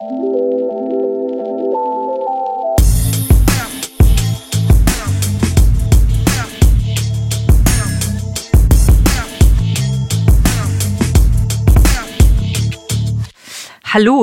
[0.00, 0.14] Hallo,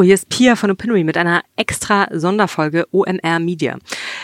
[0.02, 3.78] hier ist Pia von Opinory mit einer extra Sonderfolge OMR Media.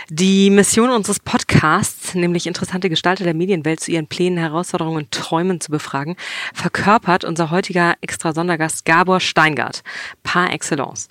[0.09, 5.61] Die Mission unseres Podcasts, nämlich interessante Gestalter der Medienwelt zu ihren Plänen, Herausforderungen und Träumen
[5.61, 6.15] zu befragen,
[6.53, 9.83] verkörpert unser heutiger extra Sondergast Gabor Steingart,
[10.23, 11.07] par excellence.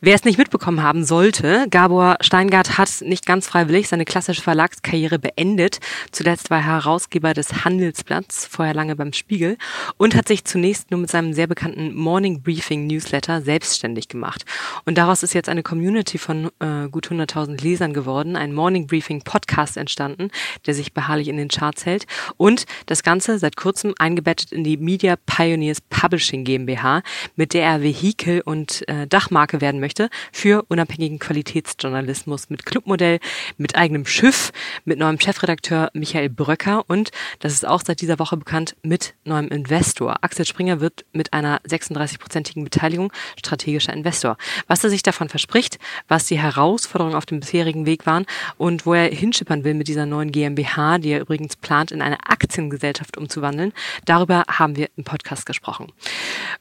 [0.00, 5.18] Wer es nicht mitbekommen haben sollte, Gabor Steingart hat nicht ganz freiwillig seine klassische Verlagskarriere
[5.18, 5.80] beendet.
[6.12, 9.56] Zuletzt war er Herausgeber des Handelsblatts, vorher lange beim Spiegel
[9.96, 14.44] und hat sich zunächst nur mit seinem sehr bekannten Morning Briefing Newsletter selbstständig gemacht.
[14.84, 19.22] Und daraus ist jetzt eine Community von äh, gut 100.000 Lesern geworden, ein Morning Briefing
[19.22, 20.30] Podcast entstanden,
[20.66, 22.06] der sich beharrlich in den Charts hält.
[22.36, 27.02] Und das Ganze seit kurzem eingebettet in die Media Pioneers Publishing GmbH,
[27.36, 33.20] mit der er Vehikel und äh, Dachmarke werden möchte für unabhängigen Qualitätsjournalismus mit Clubmodell,
[33.56, 34.52] mit eigenem Schiff,
[34.84, 39.48] mit neuem Chefredakteur Michael Bröcker und, das ist auch seit dieser Woche bekannt, mit neuem
[39.48, 40.16] Investor.
[40.22, 44.36] Axel Springer wird mit einer 36-prozentigen Beteiligung strategischer Investor.
[44.66, 48.94] Was er sich davon verspricht, was die Herausforderungen auf dem bisherigen Weg waren und wo
[48.94, 53.72] er hinschippern will mit dieser neuen GmbH, die er übrigens plant, in eine Aktiengesellschaft umzuwandeln.
[54.04, 55.92] Darüber haben wir im Podcast gesprochen.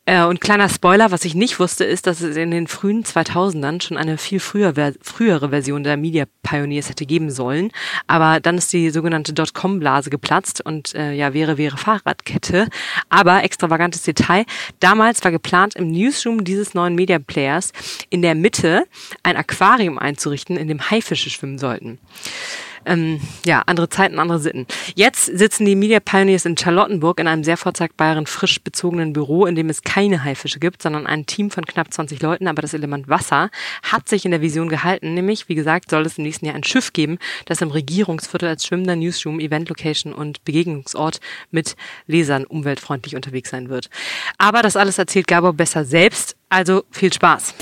[0.06, 3.82] Äh, und kleiner Spoiler, was ich nicht wusste, ist, dass es in den frühen 2000ern
[3.82, 7.72] schon eine viel früher, frühere Version der Media Pioneers hätte geben sollen.
[8.06, 12.68] Aber dann ist die sogenannte Dotcom-Blase geplatzt und äh, ja, wäre, wäre Fahrradkette.
[13.10, 14.46] Aber extravagantes Detail.
[14.80, 17.74] Damals war geplant, im Newsroom dieses neuen Media Players
[18.10, 18.86] in der Mitte
[19.24, 22.00] ein Aquarium einzurichten, in dem Haifische schwimmen sollten.
[22.86, 24.68] Ähm, ja, andere Zeiten, andere Sitten.
[24.96, 29.56] Jetzt sitzen die Media Pioneers in Charlottenburg in einem sehr vorzeigbaren, frisch bezogenen Büro, in
[29.56, 32.48] dem es keine Haifische gibt, sondern ein Team von knapp 20 Leuten.
[32.48, 33.50] Aber das Element Wasser
[33.84, 35.14] hat sich in der Vision gehalten.
[35.14, 38.66] Nämlich, wie gesagt, soll es im nächsten Jahr ein Schiff geben, das im Regierungsviertel als
[38.66, 41.20] schwimmender Newsroom, Event Location und Begegnungsort
[41.52, 41.76] mit
[42.08, 43.90] Lesern umweltfreundlich unterwegs sein wird.
[44.38, 46.36] Aber das alles erzählt Gabor besser selbst.
[46.50, 47.56] Also viel Spaß.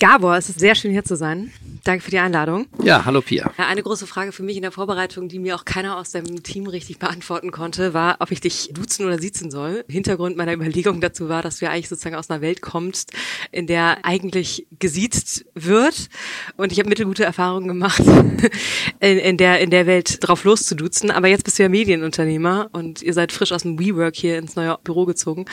[0.00, 1.52] Gabor, es ist sehr schön hier zu sein.
[1.84, 2.66] Danke für die Einladung.
[2.82, 3.52] Ja, hallo Pia.
[3.58, 6.42] Ja, eine große Frage für mich in der Vorbereitung, die mir auch keiner aus dem
[6.42, 9.84] Team richtig beantworten konnte, war, ob ich dich duzen oder siezen soll.
[9.88, 13.12] Hintergrund meiner Überlegung dazu war, dass du ja eigentlich sozusagen aus einer Welt kommst,
[13.52, 16.08] in der eigentlich gesiezt wird.
[16.56, 18.02] Und ich habe mittelgute Erfahrungen gemacht,
[19.00, 21.10] in, in, der, in der Welt drauf loszuduzen.
[21.10, 24.56] Aber jetzt bist du ja Medienunternehmer und ihr seid frisch aus dem WeWork hier ins
[24.56, 25.44] neue Büro gezogen.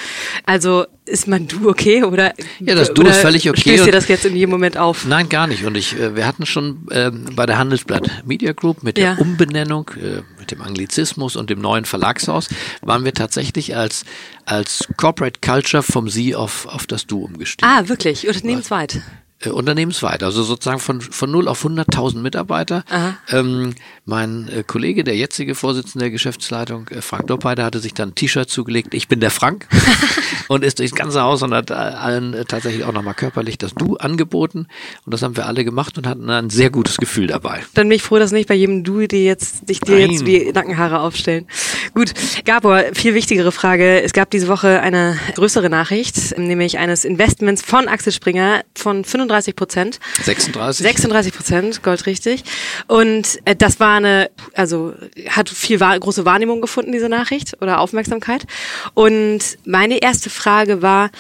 [0.46, 2.34] Also ist man du okay oder?
[2.60, 3.62] Ja, das Du ist völlig okay.
[3.62, 5.06] Stößt dir das jetzt in jedem Moment auf?
[5.06, 5.66] Nein, gar nicht.
[5.66, 9.18] Und ich, äh, wir hatten schon ähm, bei der Handelsblatt Media Group mit der ja.
[9.18, 12.50] Umbenennung, äh, mit dem Anglizismus und dem neuen Verlagshaus,
[12.82, 14.06] waren wir tatsächlich als,
[14.46, 17.70] als Corporate Culture vom Sie auf, auf das Du umgestiegen.
[17.70, 18.28] Ah, wirklich?
[18.28, 19.02] Unternehmensweit?
[19.40, 22.84] Äh, unternehmensweit, also sozusagen von, von 0 auf 100.000 Mitarbeiter.
[23.30, 23.76] Ähm,
[24.08, 28.16] mein äh, Kollege, der jetzige Vorsitzende der Geschäftsleitung, äh, Frank Doppeider, hatte sich dann ein
[28.16, 28.94] T-Shirt zugelegt.
[28.94, 29.68] Ich bin der Frank
[30.48, 33.74] und ist durchs ganze Haus und hat äh, allen äh, tatsächlich auch nochmal körperlich das
[33.76, 34.68] Du angeboten.
[35.06, 37.64] Und das haben wir alle gemacht und hatten ein sehr gutes Gefühl dabei.
[37.74, 40.52] Dann bin ich froh, dass nicht bei jedem Du dir jetzt, dich dir jetzt wie
[40.54, 41.46] Nackenhaare aufstellen.
[41.94, 42.14] Gut,
[42.46, 44.02] Gabor, viel wichtigere Frage.
[44.02, 49.54] Es gab diese Woche eine größere Nachricht, nämlich eines Investments von Axel Springer von 35
[49.56, 50.00] Prozent.
[50.24, 50.86] 36.
[50.86, 52.46] 36 Prozent, goldrichtig.
[52.88, 54.94] Und äh, das war eine, also
[55.30, 58.46] hat viel große Wahrnehmung gefunden, diese Nachricht oder Aufmerksamkeit.
[58.94, 61.12] Und meine erste Frage war,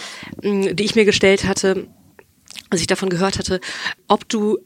[0.41, 1.87] mh, die ich mir gestellt hatte,
[2.69, 3.59] als ich davon gehört hatte,
[4.07, 4.59] ob du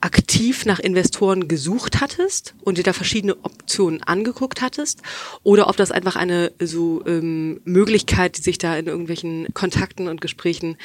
[0.00, 5.02] aktiv nach Investoren gesucht hattest und dir da verschiedene Optionen angeguckt hattest
[5.42, 10.20] oder ob das einfach eine so ähm, Möglichkeit, die sich da in irgendwelchen Kontakten und
[10.20, 10.76] Gesprächen,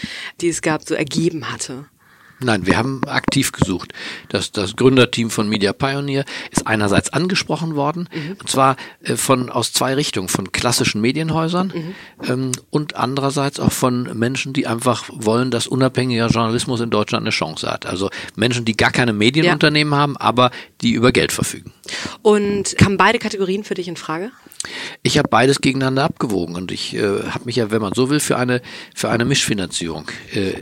[0.42, 1.86] die es gab, so ergeben hatte.
[2.40, 3.94] Nein, wir haben aktiv gesucht.
[4.30, 8.38] Das, das Gründerteam von Media Pioneer ist einerseits angesprochen worden, mhm.
[8.40, 11.96] und zwar äh, von aus zwei Richtungen, von klassischen Medienhäusern mhm.
[12.28, 17.32] ähm, und andererseits auch von Menschen, die einfach wollen, dass unabhängiger Journalismus in Deutschland eine
[17.32, 17.86] Chance hat.
[17.86, 20.00] Also Menschen, die gar keine Medienunternehmen ja.
[20.00, 20.52] haben, aber
[20.82, 21.72] die über Geld verfügen.
[22.22, 24.32] Und kamen beide Kategorien für dich in Frage?
[25.02, 28.20] Ich habe beides gegeneinander abgewogen und ich äh, habe mich ja, wenn man so will,
[28.20, 28.62] für eine
[28.96, 30.54] für eine Mischfinanzierung äh,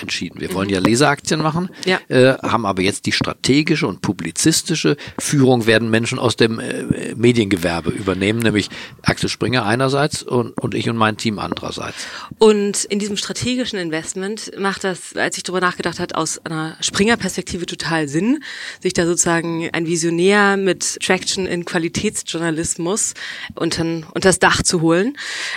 [0.00, 0.40] entschieden.
[0.40, 2.00] Wir wollen ja Leseraktien machen, ja.
[2.08, 7.90] äh, haben aber jetzt die strategische und publizistische Führung werden Menschen aus dem äh, Mediengewerbe
[7.90, 8.68] übernehmen, nämlich
[9.02, 12.06] Axel Springer einerseits und, und ich und mein Team andererseits.
[12.38, 17.66] Und in diesem strategischen Investment macht das, als ich darüber nachgedacht hat, aus einer Springer-Perspektive
[17.66, 18.42] total Sinn,
[18.80, 23.14] sich da sozusagen ein Visionär mit Traction in Qualitätsjournalismus
[23.54, 25.16] unter, unter das Dach zu holen.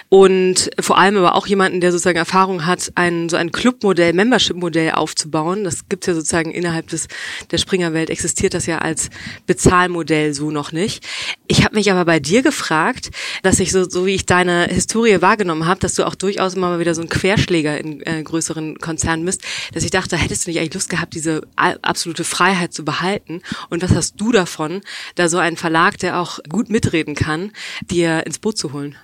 [0.10, 4.92] Und vor allem aber auch jemanden, der sozusagen Erfahrung hat, ein, so ein Clubmodell, Membership-Modell
[4.92, 5.64] aufzubauen.
[5.64, 7.08] Das gibt ja sozusagen innerhalb des,
[7.52, 9.10] der Springerwelt existiert das ja als
[9.48, 11.06] Bezahlmodell so noch nicht.
[11.48, 13.12] Ich habe mich aber bei dir gefragt,
[13.44, 16.70] dass ich so, so wie ich deine Historie wahrgenommen habe, dass du auch durchaus immer
[16.70, 19.44] mal wieder so ein Querschläger in äh, größeren Konzernen bist,
[19.74, 23.42] dass ich dachte, hättest du nicht eigentlich Lust gehabt, diese absolute Freiheit zu behalten?
[23.70, 24.82] Und was hast du davon,
[25.16, 28.96] da so einen Verlag, der auch gut mitreden kann, dir ins Boot zu holen?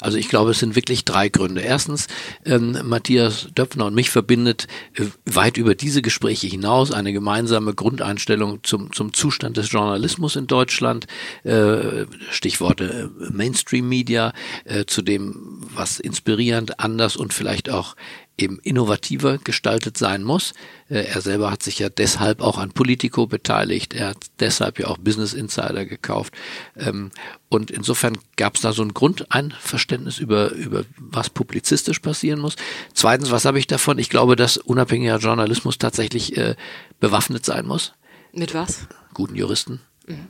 [0.00, 1.60] Also ich glaube, es sind wirklich drei Gründe.
[1.60, 2.06] Erstens,
[2.44, 8.60] ähm, Matthias Döpfner und mich verbindet äh, weit über diese Gespräche hinaus eine gemeinsame Grundeinstellung
[8.62, 11.06] zum, zum Zustand des Journalismus in Deutschland,
[11.44, 14.32] äh, Stichworte äh, Mainstream Media,
[14.64, 17.94] äh, zu dem, was inspirierend, anders und vielleicht auch
[18.40, 20.54] eben innovativer gestaltet sein muss.
[20.88, 23.94] Äh, er selber hat sich ja deshalb auch an Politico beteiligt.
[23.94, 26.34] Er hat deshalb ja auch Business Insider gekauft.
[26.76, 27.10] Ähm,
[27.48, 32.56] und insofern gab es da so ein Grundeinverständnis über, über was publizistisch passieren muss.
[32.94, 33.98] Zweitens, was habe ich davon?
[33.98, 36.56] Ich glaube, dass unabhängiger Journalismus tatsächlich äh,
[36.98, 37.92] bewaffnet sein muss.
[38.32, 38.86] Mit was?
[39.14, 39.80] Guten Juristen.
[40.06, 40.28] Mhm.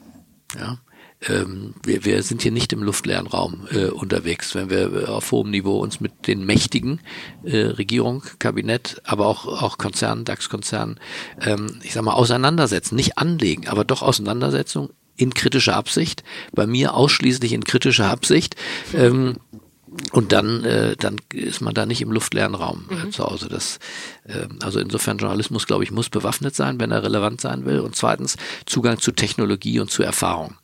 [0.59, 0.79] Ja
[1.29, 5.51] ähm, wir, wir sind hier nicht im luftleeren Raum äh, unterwegs, wenn wir auf hohem
[5.51, 7.01] Niveau uns mit den mächtigen
[7.45, 10.99] äh, Regierung, Kabinett, aber auch, auch Konzernen, DAX-Konzernen,
[11.41, 14.91] ähm, ich sag mal, auseinandersetzen, nicht anlegen, aber doch Auseinandersetzung
[15.21, 18.57] in kritischer Absicht, bei mir ausschließlich in kritischer Absicht.
[18.95, 19.37] Ähm,
[20.13, 23.13] und dann, äh, dann ist man da nicht im luftleeren Raum äh, mhm.
[23.13, 23.49] zu Hause.
[23.49, 23.81] Das,
[24.25, 27.81] äh, also insofern Journalismus, glaube ich, muss bewaffnet sein, wenn er relevant sein will.
[27.81, 28.37] Und zweitens
[28.67, 30.55] Zugang zu Technologie und zu Erfahrung.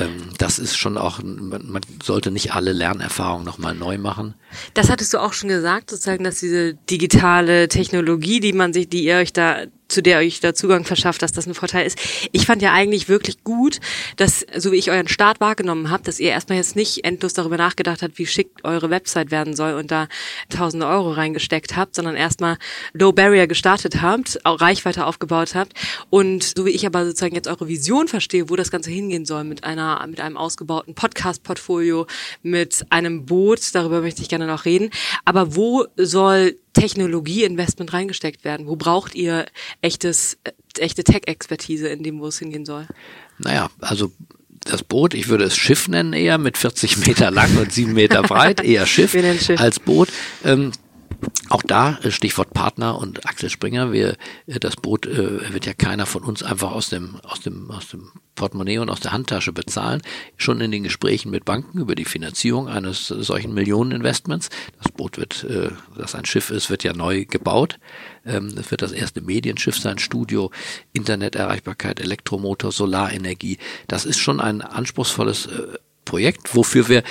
[0.00, 4.34] Ähm, das ist schon auch, man, man sollte nicht alle Lernerfahrungen nochmal neu machen.
[4.74, 9.04] Das hattest du auch schon gesagt, sozusagen, dass diese digitale Technologie, die man sich, die
[9.04, 11.98] ihr euch da zu der euch da Zugang verschafft, dass das ein Vorteil ist.
[12.32, 13.80] Ich fand ja eigentlich wirklich gut,
[14.16, 17.56] dass, so wie ich euren Start wahrgenommen habe, dass ihr erstmal jetzt nicht endlos darüber
[17.56, 20.08] nachgedacht habt, wie schick eure Website werden soll und da
[20.48, 22.58] tausende Euro reingesteckt habt, sondern erstmal
[22.92, 25.72] Low Barrier gestartet habt, auch Reichweite aufgebaut habt
[26.10, 29.44] und so wie ich aber sozusagen jetzt eure Vision verstehe, wo das Ganze hingehen soll
[29.44, 32.06] mit einer, mit einem ausgebauten Podcast-Portfolio,
[32.42, 34.90] mit einem Boot, darüber möchte ich gerne noch reden,
[35.24, 38.66] aber wo soll Technologieinvestment reingesteckt werden?
[38.66, 39.46] Wo braucht ihr
[39.80, 42.86] echtes, äh, echte Tech-Expertise in dem, wo es hingehen soll?
[43.38, 44.12] Naja, also
[44.64, 48.22] das Boot, ich würde es Schiff nennen eher, mit 40 Meter lang und 7 Meter
[48.22, 49.60] breit, eher Schiff, Schiff.
[49.60, 50.08] als Boot.
[50.44, 50.72] Ähm,
[51.48, 53.92] auch da äh, Stichwort Partner und Axel Springer.
[53.92, 54.16] Wir,
[54.46, 57.88] äh, das Boot äh, wird ja keiner von uns einfach aus dem aus dem aus
[57.88, 60.02] dem Portemonnaie und aus der Handtasche bezahlen.
[60.36, 64.50] Schon in den Gesprächen mit Banken über die Finanzierung eines solchen Millioneninvestments.
[64.82, 65.46] Das Boot wird,
[65.96, 67.78] das ein Schiff ist, wird ja neu gebaut.
[68.26, 70.50] Ähm, es wird das erste Medienschiff sein, Studio,
[70.92, 73.56] Interneterreichbarkeit, Elektromotor, Solarenergie.
[73.88, 75.48] Das ist schon ein anspruchsvolles
[76.04, 77.04] Projekt, wofür wir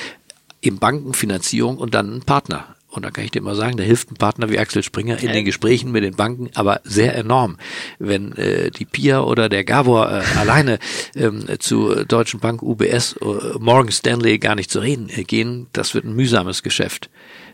[0.61, 4.11] eben Bankenfinanzierung und dann einen Partner und da kann ich dir mal sagen, da hilft
[4.11, 7.57] ein Partner wie Axel Springer in den Gesprächen mit den Banken aber sehr enorm.
[7.99, 10.79] Wenn äh, die Pia oder der Gabor äh, alleine
[11.15, 13.25] ähm, zu Deutschen Bank, UBS, äh,
[13.59, 17.09] Morgan Stanley gar nicht zu reden äh, gehen, das wird ein mühsames Geschäft,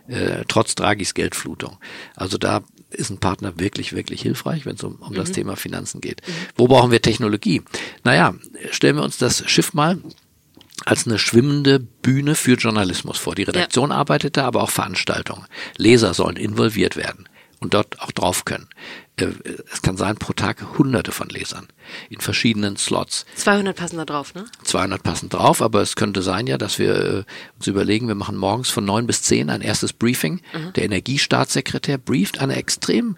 [0.07, 1.77] äh, trotz Dragis Geldflutung.
[2.15, 5.15] Also da ist ein Partner wirklich, wirklich hilfreich, wenn es um, um mhm.
[5.15, 6.21] das Thema Finanzen geht.
[6.27, 6.31] Mhm.
[6.55, 7.61] Wo brauchen wir Technologie?
[8.03, 8.35] Naja,
[8.71, 9.99] stellen wir uns das Schiff mal
[10.85, 13.35] als eine schwimmende Bühne für Journalismus vor.
[13.35, 13.97] Die Redaktion ja.
[13.97, 15.45] arbeitet da, aber auch Veranstaltungen.
[15.77, 17.27] Leser sollen involviert werden
[17.59, 18.67] und dort auch drauf können.
[19.17, 19.27] Äh,
[19.71, 21.67] es kann sein, pro Tag hunderte von Lesern
[22.09, 23.25] in verschiedenen Slots.
[23.35, 24.45] 200 passen da drauf, ne?
[24.63, 27.23] 200 passen drauf, aber es könnte sein ja, dass wir äh,
[27.55, 30.41] uns überlegen, wir machen morgens von neun bis zehn ein erstes Briefing.
[30.53, 30.73] Mhm.
[30.73, 33.15] Der Energiestaatssekretär brieft eine extrem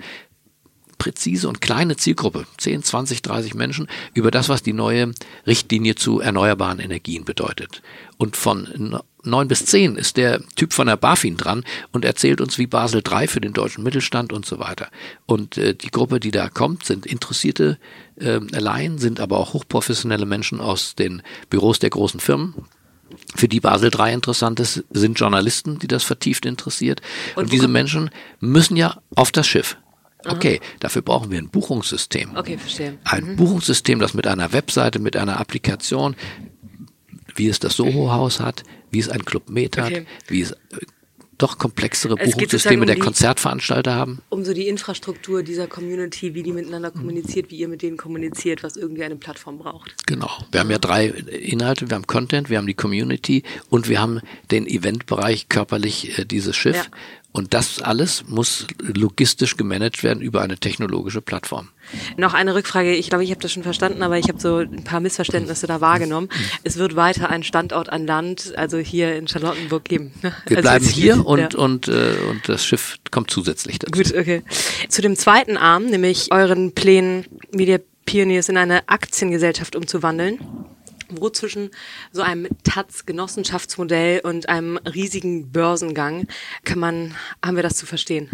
[1.03, 5.11] präzise und kleine Zielgruppe, 10, 20, 30 Menschen, über das, was die neue
[5.45, 7.81] Richtlinie zu erneuerbaren Energien bedeutet.
[8.17, 12.57] Und von 9 bis 10 ist der Typ von der BaFin dran und erzählt uns,
[12.57, 14.87] wie Basel III für den deutschen Mittelstand und so weiter.
[15.25, 17.77] Und äh, die Gruppe, die da kommt, sind interessierte
[18.15, 22.55] äh, Laien, sind aber auch hochprofessionelle Menschen aus den Büros der großen Firmen
[23.35, 27.01] für die Basel III interessant ist, sind Journalisten, die das vertieft interessiert.
[27.35, 29.77] Und, und diese Menschen müssen ja auf das Schiff.
[30.25, 30.71] Okay, Aha.
[30.79, 32.35] dafür brauchen wir ein Buchungssystem.
[32.35, 32.97] Okay, verstehe.
[33.03, 33.35] Ein mhm.
[33.35, 36.15] Buchungssystem, das mit einer Webseite, mit einer Applikation,
[37.35, 40.01] wie es das Soho-Haus hat, wie es ein Club Med okay.
[40.01, 40.55] hat, wie es äh,
[41.37, 44.21] doch komplexere Buchungssysteme um der Konzertveranstalter haben?
[44.29, 48.63] Um so die Infrastruktur dieser Community, wie die miteinander kommuniziert, wie ihr mit denen kommuniziert,
[48.63, 49.95] was irgendwie eine Plattform braucht.
[50.05, 50.29] Genau.
[50.51, 51.89] Wir haben ja drei Inhalte.
[51.89, 56.55] Wir haben Content, wir haben die Community und wir haben den Eventbereich körperlich, äh, dieses
[56.55, 56.77] Schiff.
[56.77, 56.85] Ja.
[57.33, 61.69] Und das alles muss logistisch gemanagt werden über eine technologische Plattform.
[62.15, 62.93] Noch eine Rückfrage.
[62.93, 65.81] Ich glaube, ich habe das schon verstanden, aber ich habe so ein paar Missverständnisse da
[65.81, 66.29] wahrgenommen.
[66.63, 70.13] Es wird weiter einen Standort an Land, also hier in Charlottenburg geben.
[70.21, 71.59] Wir also bleiben hier und, ja.
[71.59, 73.99] und, äh, und das Schiff kommt zusätzlich dazu.
[73.99, 74.43] Gut, okay.
[74.87, 80.39] Zu dem zweiten Arm, nämlich euren Plänen, Media Pioneers in eine Aktiengesellschaft umzuwandeln
[81.19, 81.71] wo zwischen
[82.11, 86.27] so einem Taz-Genossenschaftsmodell und einem riesigen Börsengang
[86.63, 88.29] kann man, haben wir das zu verstehen?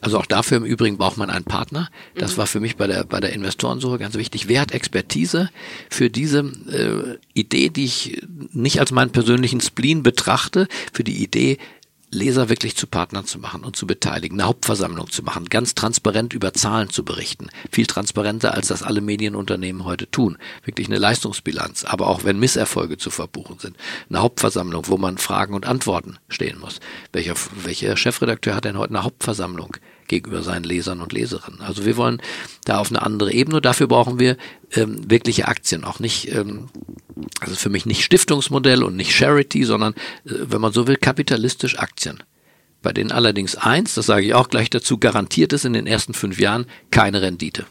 [0.00, 1.88] Also auch dafür im Übrigen braucht man einen Partner.
[2.14, 2.36] Das mhm.
[2.38, 4.48] war für mich bei der, bei der Investorensuche ganz wichtig.
[4.48, 5.50] Wer hat Expertise
[5.90, 11.58] für diese äh, Idee, die ich nicht als meinen persönlichen Spleen betrachte, für die Idee,
[12.10, 16.32] Leser wirklich zu Partnern zu machen und zu beteiligen, eine Hauptversammlung zu machen, ganz transparent
[16.32, 17.48] über Zahlen zu berichten.
[17.70, 20.38] Viel transparenter, als das alle Medienunternehmen heute tun.
[20.64, 23.76] Wirklich eine Leistungsbilanz, aber auch wenn Misserfolge zu verbuchen sind.
[24.08, 26.80] Eine Hauptversammlung, wo man Fragen und Antworten stehen muss.
[27.12, 29.76] Welcher, welcher Chefredakteur hat denn heute eine Hauptversammlung?
[30.08, 31.60] Gegenüber seinen Lesern und Leserinnen.
[31.60, 32.20] Also wir wollen
[32.64, 33.60] da auf eine andere Ebene.
[33.60, 34.36] Dafür brauchen wir
[34.72, 36.68] ähm, wirkliche Aktien, auch nicht, ähm,
[37.40, 39.92] also für mich nicht Stiftungsmodell und nicht Charity, sondern,
[40.24, 42.22] äh, wenn man so will, kapitalistisch Aktien.
[42.82, 46.14] Bei denen allerdings eins, das sage ich auch gleich dazu, garantiert ist in den ersten
[46.14, 47.66] fünf Jahren keine Rendite.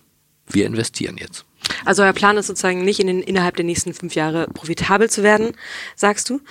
[0.49, 1.46] Wir investieren jetzt.
[1.85, 5.23] Also euer Plan ist sozusagen nicht in den, innerhalb der nächsten fünf Jahre profitabel zu
[5.23, 5.53] werden,
[5.95, 6.41] sagst du.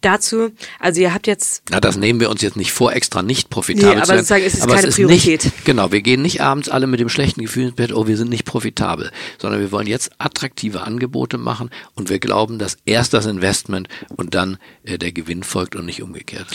[0.00, 1.62] Dazu, also ihr habt jetzt.
[1.70, 4.10] Na, das nehmen wir uns jetzt nicht vor, extra nicht profitabel nee, zu werden.
[4.10, 5.44] Aber sozusagen ist es keine ist Priorität.
[5.44, 8.16] Nicht, genau, wir gehen nicht abends alle mit dem schlechten Gefühl ins Bett, oh, wir
[8.16, 13.14] sind nicht profitabel, sondern wir wollen jetzt attraktive Angebote machen und wir glauben, dass erst
[13.14, 16.46] das Investment und dann äh, der Gewinn folgt und nicht umgekehrt.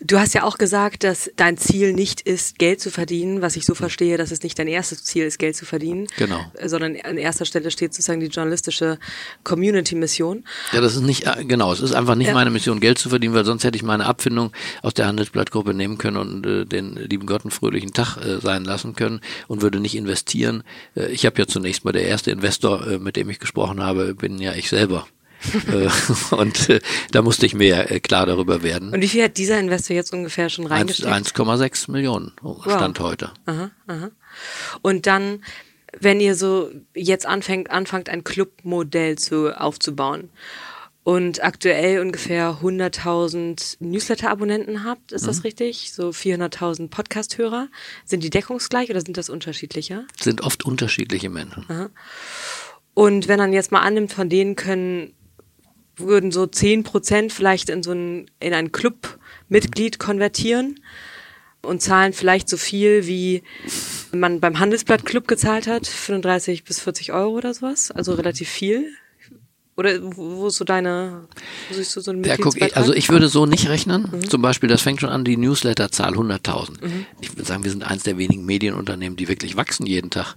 [0.00, 3.64] Du hast ja auch gesagt, dass dein Ziel nicht ist, Geld zu verdienen, was ich
[3.64, 6.06] so verstehe, dass es nicht dein erstes Ziel ist, Geld zu verdienen.
[6.16, 6.40] Genau.
[6.64, 8.98] Sondern an erster Stelle steht sozusagen die journalistische
[9.44, 10.44] Community-Mission.
[10.72, 12.34] Ja, das ist nicht, äh, genau, es ist einfach nicht ja.
[12.34, 15.98] meine Mission, Geld zu verdienen, weil sonst hätte ich meine Abfindung aus der Handelsblattgruppe nehmen
[15.98, 19.80] können und äh, den lieben Gott einen fröhlichen Tag äh, sein lassen können und würde
[19.80, 20.62] nicht investieren.
[20.96, 24.14] Äh, ich habe ja zunächst mal der erste Investor, äh, mit dem ich gesprochen habe,
[24.14, 25.06] bin ja ich selber.
[25.72, 25.88] Äh,
[26.34, 26.80] und äh,
[27.12, 28.92] da musste ich mir äh, klar darüber werden.
[28.92, 31.08] Und wie viel hat dieser Investor jetzt ungefähr schon reingesteckt?
[31.08, 32.32] 1,6 Millionen
[32.62, 33.06] Stand wow.
[33.06, 33.30] heute.
[33.46, 34.10] Aha, aha.
[34.82, 35.44] Und dann,
[35.98, 40.30] wenn ihr so jetzt anfängt, anfangt, ein Clubmodell zu, aufzubauen
[41.04, 45.26] und aktuell ungefähr 100.000 Newsletter-Abonnenten habt, ist mhm.
[45.28, 45.92] das richtig?
[45.92, 47.68] So 400.000 Podcast-Hörer.
[48.04, 50.04] Sind die deckungsgleich oder sind das unterschiedlicher?
[50.20, 51.64] Sind oft unterschiedliche Menschen.
[51.68, 51.88] Aha.
[52.94, 55.14] Und wenn man jetzt mal annimmt, von denen können
[55.96, 60.78] würden so zehn Prozent vielleicht in so ein, in ein Clubmitglied konvertieren
[61.62, 63.42] und zahlen vielleicht so viel, wie
[64.12, 68.90] man beim Handelsblatt Club gezahlt hat, 35 bis 40 Euro oder sowas, also relativ viel.
[69.76, 71.28] Oder wo ist so deine,
[71.68, 74.08] wo siehst du so ein ja, guck, Also ich würde so nicht rechnen.
[74.10, 74.28] Mhm.
[74.28, 76.84] Zum Beispiel, das fängt schon an, die Newsletterzahl 100.000.
[76.84, 77.06] Mhm.
[77.20, 80.34] Ich würde sagen, wir sind eins der wenigen Medienunternehmen, die wirklich wachsen jeden Tag.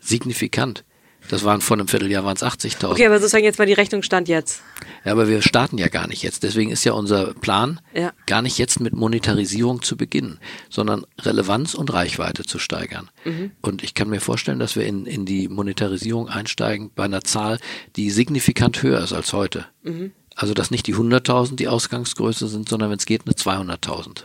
[0.00, 0.84] Signifikant.
[1.28, 2.90] Das waren vor einem Vierteljahr waren es 80.000.
[2.90, 4.62] Okay, aber sozusagen jetzt mal die Rechnung stand jetzt.
[5.04, 6.42] Ja, aber wir starten ja gar nicht jetzt.
[6.42, 8.12] Deswegen ist ja unser Plan, ja.
[8.26, 10.38] gar nicht jetzt mit Monetarisierung zu beginnen,
[10.68, 13.10] sondern Relevanz und Reichweite zu steigern.
[13.24, 13.52] Mhm.
[13.60, 17.58] Und ich kann mir vorstellen, dass wir in, in die Monetarisierung einsteigen bei einer Zahl,
[17.96, 19.66] die signifikant höher ist als heute.
[19.82, 20.12] Mhm.
[20.36, 24.24] Also dass nicht die 100.000 die Ausgangsgröße sind, sondern wenn es geht, eine 200.000.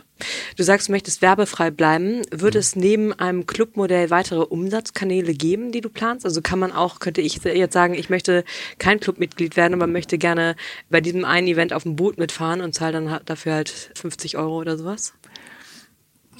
[0.56, 2.22] Du sagst, du möchtest werbefrei bleiben.
[2.30, 2.60] Wird mhm.
[2.60, 6.24] es neben einem Clubmodell weitere Umsatzkanäle geben, die du planst?
[6.26, 8.44] Also kann man auch, könnte ich jetzt sagen, ich möchte
[8.78, 10.56] kein Clubmitglied werden, aber möchte gerne
[10.90, 14.58] bei diesem einen Event auf dem Boot mitfahren und zahle dann dafür halt 50 Euro
[14.58, 15.14] oder sowas?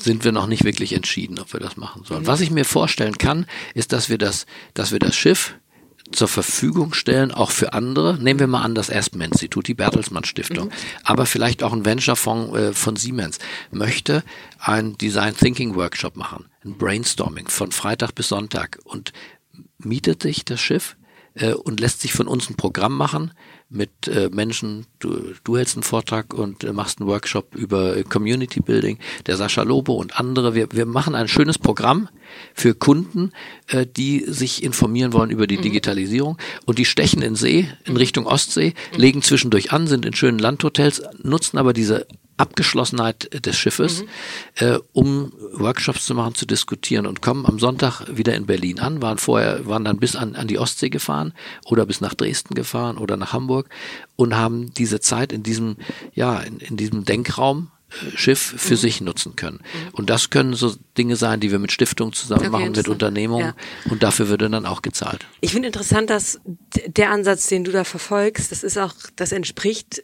[0.02, 2.22] sind wir noch nicht wirklich entschieden, ob wir das machen sollen.
[2.22, 2.26] Mhm.
[2.26, 5.54] Was ich mir vorstellen kann, ist, dass wir das, dass wir das Schiff
[6.12, 8.18] zur Verfügung stellen, auch für andere.
[8.20, 10.72] Nehmen wir mal an das Aspen-Institut, die Bertelsmann Stiftung, mhm.
[11.04, 13.38] aber vielleicht auch ein Venture-Fonds äh, von Siemens
[13.70, 14.22] möchte
[14.58, 19.12] ein Design Thinking Workshop machen, ein Brainstorming von Freitag bis Sonntag und
[19.78, 20.96] mietet sich das Schiff
[21.34, 23.32] äh, und lässt sich von uns ein Programm machen
[23.70, 24.86] mit äh, Menschen.
[24.98, 28.98] Du, du hältst einen Vortrag und äh, machst einen Workshop über äh, Community Building.
[29.26, 30.54] Der Sascha Lobo und andere.
[30.54, 32.08] Wir, wir machen ein schönes Programm
[32.52, 33.30] für Kunden,
[33.68, 35.62] äh, die sich informieren wollen über die mhm.
[35.62, 36.36] Digitalisierung
[36.66, 38.98] und die stechen in See in Richtung Ostsee, mhm.
[38.98, 42.06] legen zwischendurch an, sind in schönen Landhotels, nutzen aber diese
[42.40, 44.08] Abgeschlossenheit des Schiffes, mhm.
[44.56, 49.02] äh, um Workshops zu machen, zu diskutieren und kommen am Sonntag wieder in Berlin an,
[49.02, 51.34] waren vorher, waren dann bis an, an die Ostsee gefahren
[51.66, 53.68] oder bis nach Dresden gefahren oder nach Hamburg
[54.16, 55.76] und haben diese Zeit in diesem,
[56.14, 58.78] ja, in, in diesem Denkraum äh, Schiff für mhm.
[58.78, 59.58] sich nutzen können.
[59.58, 59.88] Mhm.
[59.92, 63.54] Und das können so Dinge sein, die wir mit Stiftungen zusammen okay, machen, mit Unternehmungen
[63.54, 63.90] ja.
[63.90, 65.26] und dafür würde dann auch gezahlt.
[65.40, 66.40] Ich finde interessant, dass
[66.86, 70.02] der Ansatz, den du da verfolgst, das ist auch, das entspricht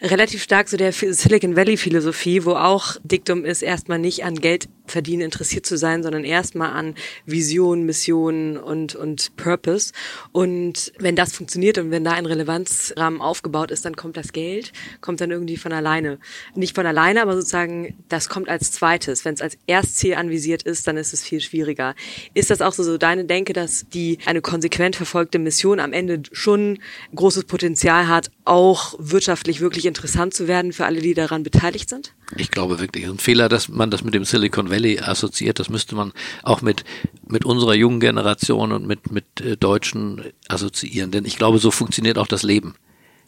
[0.00, 4.68] relativ stark so der Silicon Valley Philosophie, wo auch Diktum ist, erstmal nicht an Geld
[4.90, 9.92] verdienen interessiert zu sein, sondern erstmal an Vision, Mission und, und Purpose.
[10.32, 14.72] Und wenn das funktioniert und wenn da ein Relevanzrahmen aufgebaut ist, dann kommt das Geld,
[15.00, 16.18] kommt dann irgendwie von alleine.
[16.54, 19.24] Nicht von alleine, aber sozusagen, das kommt als zweites.
[19.24, 21.94] Wenn es als Erstziel anvisiert ist, dann ist es viel schwieriger.
[22.34, 26.22] Ist das auch so, so deine Denke, dass die eine konsequent verfolgte Mission am Ende
[26.32, 26.78] schon
[27.14, 32.14] großes Potenzial hat, auch wirtschaftlich wirklich interessant zu werden für alle, die daran beteiligt sind?
[32.36, 35.60] Ich glaube wirklich, es ist ein Fehler, dass man das mit dem Silicon Valley assoziiert.
[35.60, 36.84] Das müsste man auch mit,
[37.28, 41.12] mit unserer jungen Generation und mit, mit äh, Deutschen assoziieren.
[41.12, 42.74] Denn ich glaube, so funktioniert auch das Leben.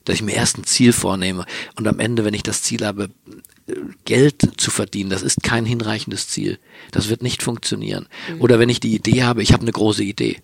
[0.05, 1.45] Dass ich mir erst ein Ziel vornehme
[1.77, 3.11] und am Ende, wenn ich das Ziel habe,
[4.05, 6.59] Geld zu verdienen, das ist kein hinreichendes Ziel.
[6.91, 8.09] Das wird nicht funktionieren.
[8.33, 8.41] Mhm.
[8.41, 10.41] Oder wenn ich die Idee habe, ich habe eine große Idee.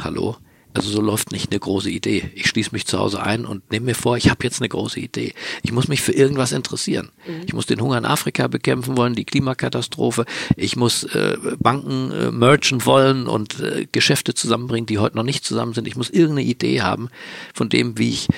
[0.00, 0.36] Hallo?
[0.76, 2.30] Also so läuft nicht eine große Idee.
[2.34, 5.00] Ich schließe mich zu Hause ein und nehme mir vor, ich habe jetzt eine große
[5.00, 5.32] Idee.
[5.62, 7.08] Ich muss mich für irgendwas interessieren.
[7.26, 7.44] Mhm.
[7.46, 10.26] Ich muss den Hunger in Afrika bekämpfen wollen, die Klimakatastrophe.
[10.54, 15.46] Ich muss äh, Banken äh, merchen wollen und äh, Geschäfte zusammenbringen, die heute noch nicht
[15.46, 15.88] zusammen sind.
[15.88, 17.08] Ich muss irgendeine Idee haben
[17.54, 18.28] von dem, wie ich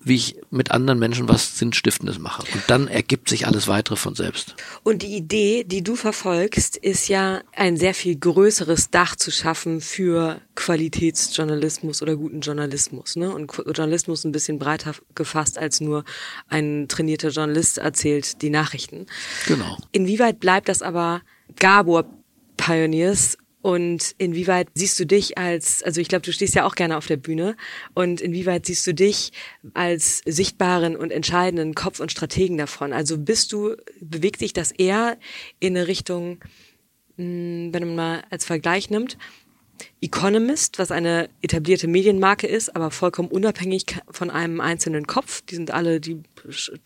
[0.00, 2.42] wie ich mit anderen Menschen was Sinnstiftendes mache.
[2.52, 4.54] Und dann ergibt sich alles weitere von selbst.
[4.82, 9.80] Und die Idee, die du verfolgst, ist ja ein sehr viel größeres Dach zu schaffen
[9.80, 13.16] für Qualitätsjournalismus oder guten Journalismus.
[13.16, 13.32] Ne?
[13.32, 16.04] Und Journalismus ein bisschen breiter gefasst als nur
[16.48, 19.06] ein trainierter Journalist erzählt die Nachrichten.
[19.46, 19.76] Genau.
[19.92, 21.22] Inwieweit bleibt das aber
[21.56, 22.04] Gabor
[22.56, 26.96] Pioneers und inwieweit siehst du dich als, also ich glaube, du stehst ja auch gerne
[26.96, 27.56] auf der Bühne.
[27.92, 29.32] Und inwieweit siehst du dich
[29.74, 32.92] als sichtbaren und entscheidenden Kopf und Strategen davon?
[32.92, 35.18] Also bist du, bewegt sich das eher
[35.58, 36.38] in eine Richtung,
[37.16, 39.18] hm, wenn man mal als Vergleich nimmt,
[40.00, 45.42] Economist, was eine etablierte Medienmarke ist, aber vollkommen unabhängig von einem einzelnen Kopf.
[45.42, 46.22] Die sind alle, die,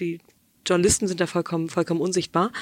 [0.00, 0.20] die
[0.66, 2.52] Journalisten sind da vollkommen, vollkommen unsichtbar,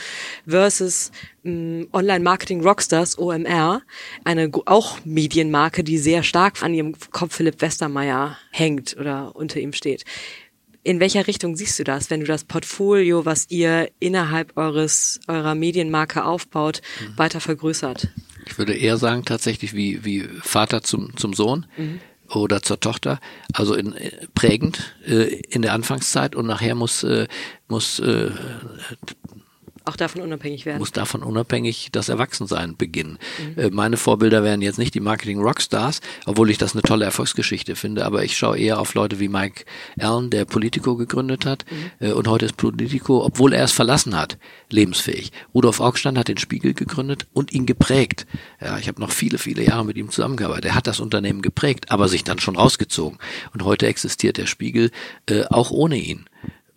[0.46, 1.12] versus
[1.44, 3.82] ähm, Online-Marketing-Rockstars, OMR,
[4.24, 9.72] eine auch Medienmarke, die sehr stark an ihrem Kopf Philipp Westermeier hängt oder unter ihm
[9.72, 10.04] steht.
[10.82, 15.54] In welcher Richtung siehst du das, wenn du das Portfolio, was ihr innerhalb eures, eurer
[15.54, 17.18] Medienmarke aufbaut, mhm.
[17.18, 18.08] weiter vergrößert?
[18.46, 21.66] Ich würde eher sagen, tatsächlich wie, wie Vater zum, zum Sohn.
[21.76, 22.00] Mhm
[22.34, 23.20] oder zur Tochter,
[23.52, 26.34] also in, äh, prägend äh, in der Anfangszeit.
[26.34, 27.26] Und nachher muss äh,
[27.68, 28.30] muss äh,
[29.84, 30.78] auch davon unabhängig werden.
[30.78, 33.18] Muss davon unabhängig das Erwachsensein beginnen.
[33.56, 33.62] Mhm.
[33.62, 38.04] Äh, meine Vorbilder wären jetzt nicht die Marketing-Rockstars, obwohl ich das eine tolle Erfolgsgeschichte finde,
[38.04, 39.64] aber ich schaue eher auf Leute wie Mike
[39.98, 42.06] Allen, der Politico gegründet hat mhm.
[42.06, 44.38] äh, und heute ist Politico, obwohl er es verlassen hat,
[44.70, 45.32] lebensfähig.
[45.54, 48.26] Rudolf Augstein hat den Spiegel gegründet und ihn geprägt.
[48.60, 50.66] Ja, ich habe noch viele, viele Jahre mit ihm zusammengearbeitet.
[50.66, 53.18] Er hat das Unternehmen geprägt, aber sich dann schon rausgezogen.
[53.52, 54.90] Und heute existiert der Spiegel
[55.26, 56.26] äh, auch ohne ihn.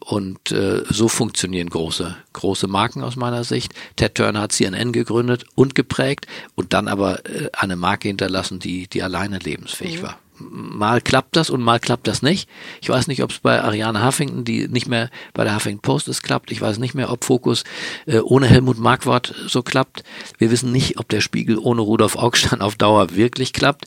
[0.06, 3.74] Und äh, so funktionieren große, große Marken aus meiner Sicht.
[3.96, 8.88] Ted Turner hat CNN gegründet und geprägt und dann aber äh, eine Marke hinterlassen, die,
[8.88, 10.04] die alleine lebensfähig mhm.
[10.04, 12.50] war mal klappt das und mal klappt das nicht.
[12.82, 16.08] Ich weiß nicht, ob es bei Ariane Huffington, die nicht mehr bei der Huffington Post
[16.08, 16.52] ist, klappt.
[16.52, 17.64] Ich weiß nicht mehr, ob Fokus
[18.06, 20.04] äh, ohne Helmut Markwort so klappt.
[20.38, 23.86] Wir wissen nicht, ob der Spiegel ohne Rudolf Augstein auf Dauer wirklich klappt.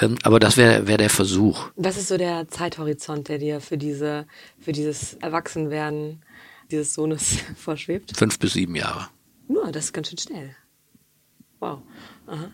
[0.00, 1.70] Ähm, aber das wäre wär der Versuch.
[1.76, 4.26] Was ist so der Zeithorizont, der dir für diese,
[4.58, 6.22] für dieses Erwachsenwerden
[6.70, 8.16] dieses Sohnes vorschwebt?
[8.16, 9.08] Fünf bis sieben Jahre.
[9.48, 10.56] Nur, das ist ganz schön schnell.
[11.60, 11.80] Wow.
[12.26, 12.50] Aha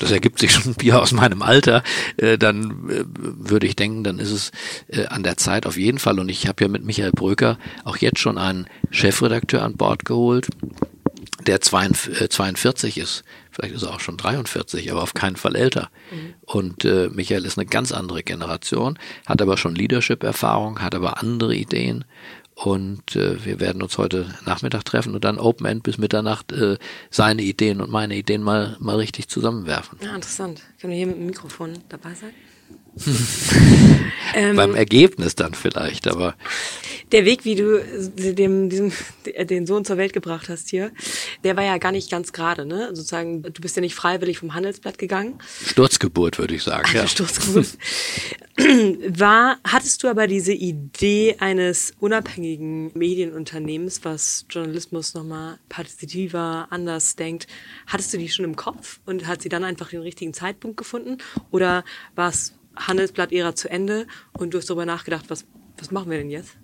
[0.00, 1.82] das ergibt sich schon Bier aus meinem Alter,
[2.16, 4.50] äh, dann äh, würde ich denken, dann ist es
[4.88, 6.18] äh, an der Zeit auf jeden Fall.
[6.18, 10.48] Und ich habe ja mit Michael Bröker auch jetzt schon einen Chefredakteur an Bord geholt,
[11.46, 13.24] der 42 ist.
[13.50, 15.90] Vielleicht ist er auch schon 43, aber auf keinen Fall älter.
[16.10, 16.34] Mhm.
[16.42, 21.54] Und äh, Michael ist eine ganz andere Generation, hat aber schon Leadership-Erfahrung, hat aber andere
[21.54, 22.04] Ideen
[22.56, 26.78] und äh, wir werden uns heute Nachmittag treffen und dann Open End bis Mitternacht äh,
[27.10, 29.98] seine Ideen und meine Ideen mal, mal richtig zusammenwerfen.
[30.02, 30.62] Ja, interessant.
[30.80, 32.30] Können wir hier mit dem Mikrofon dabei sein?
[34.34, 36.34] ähm, Beim Ergebnis dann vielleicht, aber.
[37.12, 37.84] Der Weg, wie du
[38.34, 38.92] dem, diesem,
[39.24, 40.90] den Sohn zur Welt gebracht hast hier,
[41.44, 42.88] der war ja gar nicht ganz gerade, ne?
[42.94, 45.38] Sozusagen, du bist ja nicht freiwillig vom Handelsblatt gegangen.
[45.64, 47.06] Sturzgeburt, würde ich sagen, ja.
[47.06, 47.78] Sturzgeburt.
[49.18, 57.46] War, hattest du aber diese Idee eines unabhängigen Medienunternehmens, was Journalismus nochmal partizipativer, anders denkt,
[57.86, 61.18] hattest du die schon im Kopf und hat sie dann einfach den richtigen Zeitpunkt gefunden?
[61.50, 65.44] Oder war es Handelsblatt-Ära zu Ende und du hast darüber nachgedacht, was,
[65.78, 66.56] was machen wir denn jetzt?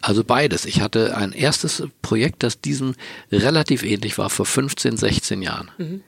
[0.00, 0.64] Also beides.
[0.64, 2.94] Ich hatte ein erstes Projekt, das diesem
[3.30, 5.70] relativ ähnlich war, vor 15, 16 Jahren.
[5.78, 6.02] Mhm.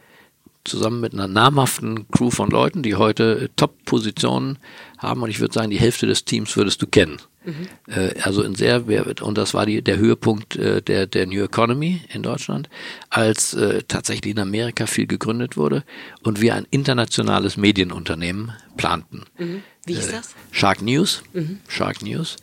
[0.64, 4.58] zusammen mit einer namhaften Crew von Leuten, die heute Top-Positionen
[4.98, 5.22] haben.
[5.22, 7.18] Und ich würde sagen, die Hälfte des Teams würdest du kennen.
[7.46, 7.68] Mhm.
[7.92, 8.84] Äh, also in sehr,
[9.22, 12.68] und das war die, der Höhepunkt äh, der, der New Economy in Deutschland,
[13.08, 15.84] als äh, tatsächlich in Amerika viel gegründet wurde
[16.22, 19.22] und wir ein internationales Medienunternehmen planten.
[19.38, 19.62] Mhm.
[19.86, 20.34] Wie ist das?
[20.50, 21.22] Shark News.
[21.32, 21.60] Mhm.
[21.68, 22.36] Shark News.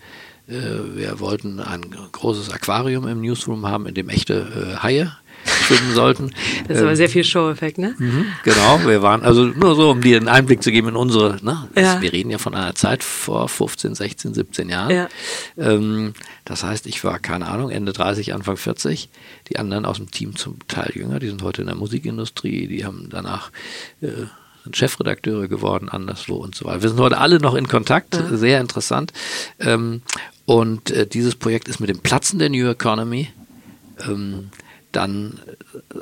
[0.46, 5.14] Wir wollten ein großes Aquarium im Newsroom haben, in dem echte Haie
[5.46, 6.32] schwimmen sollten.
[6.68, 7.94] Das ist aber ähm, sehr viel Show-Effekt, ne?
[7.98, 11.44] Mhm, genau, wir waren, also nur so, um dir einen Einblick zu geben in unsere,
[11.44, 11.68] ne?
[11.76, 12.02] Ja.
[12.02, 14.90] wir reden ja von einer Zeit vor 15, 16, 17 Jahren.
[14.92, 15.10] Ja.
[15.58, 16.14] Ähm,
[16.46, 19.10] das heißt, ich war, keine Ahnung, Ende 30, Anfang 40.
[19.50, 22.86] Die anderen aus dem Team zum Teil jünger, die sind heute in der Musikindustrie, die
[22.86, 23.52] haben danach
[24.02, 24.08] äh,
[24.64, 26.82] sind Chefredakteure geworden, anderswo und so weiter.
[26.84, 28.38] Wir sind heute alle noch in Kontakt, ja.
[28.38, 29.12] sehr interessant.
[29.60, 30.02] Ähm,
[30.46, 33.30] und äh, dieses Projekt ist mit dem Platzen der New Economy
[34.08, 34.50] ähm,
[34.96, 35.40] dann
[35.94, 36.00] äh,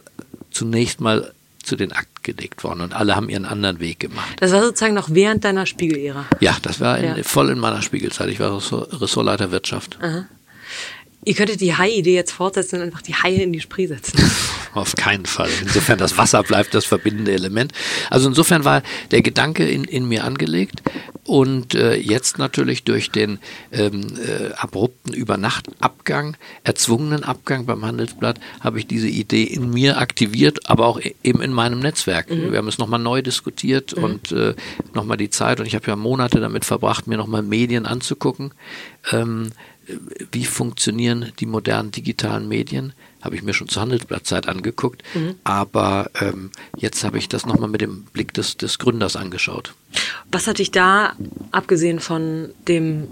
[0.51, 4.36] zunächst mal zu den Akten gelegt worden und alle haben ihren anderen Weg gemacht.
[4.39, 6.25] Das war sozusagen noch während deiner Spiegelära?
[6.39, 7.23] Ja, das war in, ja.
[7.23, 8.30] voll in meiner Spiegelzeit.
[8.30, 9.97] Ich war Ressortleiter Wirtschaft.
[10.01, 10.25] Aha.
[11.23, 14.19] Ihr könntet die Hai-Idee jetzt fortsetzen und einfach die Haie in die Spree setzen.
[14.73, 15.49] Auf keinen Fall.
[15.62, 17.73] Insofern das Wasser bleibt das verbindende Element.
[18.10, 18.81] Also insofern war
[19.12, 20.81] der Gedanke in, in mir angelegt
[21.25, 23.39] und äh, jetzt natürlich durch den
[23.71, 30.69] ähm, äh, abrupten Übernachtabgang, erzwungenen Abgang beim Handelsblatt, habe ich diese Idee in mir aktiviert,
[30.69, 32.31] aber auch e-, eben in meinem Netzwerk.
[32.31, 32.51] Mhm.
[32.51, 34.03] Wir haben es nochmal neu diskutiert mhm.
[34.03, 34.55] und äh,
[34.93, 38.53] nochmal die Zeit und ich habe ja Monate damit verbracht, mir nochmal Medien anzugucken.
[39.12, 39.51] Ähm,
[40.32, 42.94] wie funktionieren die modernen digitalen Medien?
[43.22, 45.36] Habe ich mir schon zur Handelsblattzeit angeguckt, mhm.
[45.44, 49.74] aber ähm, jetzt habe ich das nochmal mit dem Blick des, des Gründers angeschaut.
[50.32, 51.13] Was hat dich da,
[51.52, 53.08] abgesehen von dem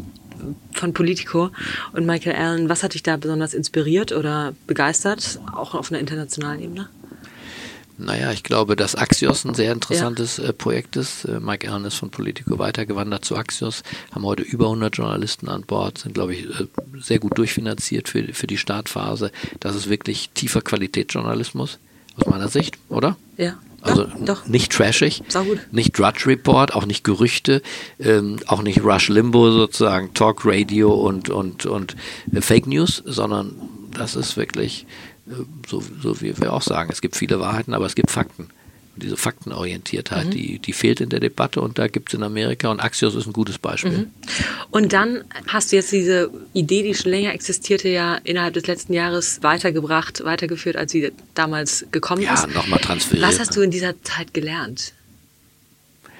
[0.73, 1.49] von Politico
[1.91, 6.61] und Michael Allen, was hat dich da besonders inspiriert oder begeistert, auch auf einer internationalen
[6.61, 6.87] Ebene?
[7.99, 10.45] Naja, ich glaube, dass Axios ein sehr interessantes ja.
[10.45, 11.25] äh, Projekt ist.
[11.25, 13.83] Äh, Mike Allen ist von Politico weitergewandert zu Axios,
[14.13, 18.33] haben heute über 100 Journalisten an Bord, sind, glaube ich, äh, sehr gut durchfinanziert für,
[18.33, 19.31] für die Startphase.
[19.59, 21.77] Das ist wirklich tiefer Qualitätsjournalismus,
[22.15, 23.17] aus meiner Sicht, oder?
[23.35, 23.57] Ja.
[23.81, 25.23] Also ja, nicht trashig,
[25.71, 27.61] nicht Drudge Report, auch nicht Gerüchte,
[27.99, 31.95] ähm, auch nicht Rush Limbo sozusagen, Talk Radio und, und, und
[32.33, 33.55] äh, Fake News, sondern
[33.91, 34.85] das ist wirklich
[35.67, 38.49] so, so wie wir auch sagen, es gibt viele Wahrheiten, aber es gibt Fakten.
[38.95, 40.31] Und diese Faktenorientiertheit, mhm.
[40.31, 43.27] die, die fehlt in der Debatte und da gibt es in Amerika und Axios ist
[43.27, 43.91] ein gutes Beispiel.
[43.91, 44.07] Mhm.
[44.71, 48.93] Und dann hast du jetzt diese Idee, die schon länger existierte, ja innerhalb des letzten
[48.93, 52.47] Jahres weitergebracht, weitergeführt, als sie damals gekommen ja, ist.
[52.47, 53.27] Ja, nochmal transferiert.
[53.27, 54.93] Was hast du in dieser Zeit gelernt?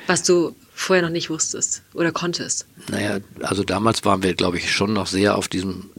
[0.08, 2.66] Was du vorher noch nicht wusstest oder konntest?
[2.90, 5.90] Naja, also damals waren wir, glaube ich, schon noch sehr auf diesem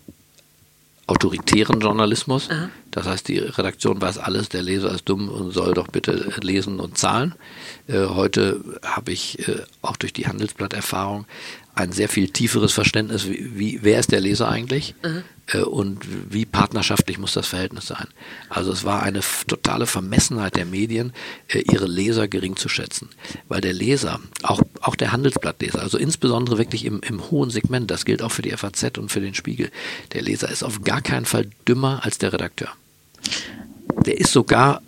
[1.11, 2.49] autoritären Journalismus.
[2.51, 2.71] Aha.
[2.91, 6.81] Das heißt, die Redaktion weiß alles, der Leser ist dumm und soll doch bitte lesen
[6.81, 7.35] und zahlen.
[7.89, 11.27] Äh, heute habe ich äh, auch durch die Handelsblatt-Erfahrung
[11.75, 15.23] ein sehr viel tieferes Verständnis, wie, wie wer ist der Leser eigentlich mhm.
[15.47, 16.01] äh, und
[16.33, 18.07] wie partnerschaftlich muss das Verhältnis sein.
[18.49, 21.13] Also es war eine totale Vermessenheit der Medien,
[21.49, 23.09] äh, ihre Leser gering zu schätzen,
[23.49, 28.05] weil der Leser, auch, auch der Handelsblattleser, also insbesondere wirklich im, im hohen Segment, das
[28.05, 29.71] gilt auch für die FAZ und für den Spiegel,
[30.13, 32.71] der Leser ist auf gar keinen Fall dümmer als der Redakteur.
[34.07, 34.83] Der ist sogar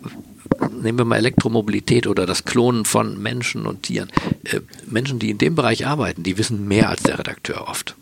[0.83, 4.11] nehmen wir mal Elektromobilität oder das Klonen von Menschen und Tieren.
[4.43, 7.95] Äh, Menschen, die in dem Bereich arbeiten, die wissen mehr als der Redakteur oft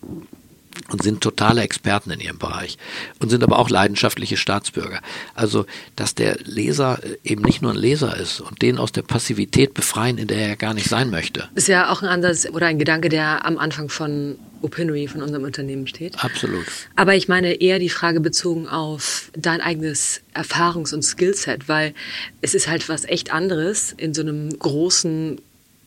[0.89, 2.77] und sind totale Experten in ihrem Bereich
[3.19, 5.01] und sind aber auch leidenschaftliche Staatsbürger.
[5.35, 5.65] Also,
[5.95, 9.73] dass der Leser äh, eben nicht nur ein Leser ist und den aus der Passivität
[9.73, 11.49] befreien, in der er gar nicht sein möchte.
[11.55, 15.43] Ist ja auch ein Ansatz oder ein Gedanke, der am Anfang von Opinory von unserem
[15.43, 16.23] Unternehmen steht.
[16.23, 16.65] Absolut.
[16.95, 21.93] Aber ich meine eher die Frage bezogen auf dein eigenes Erfahrungs- und Skillset, weil
[22.41, 25.39] es ist halt was echt anderes in so einem großen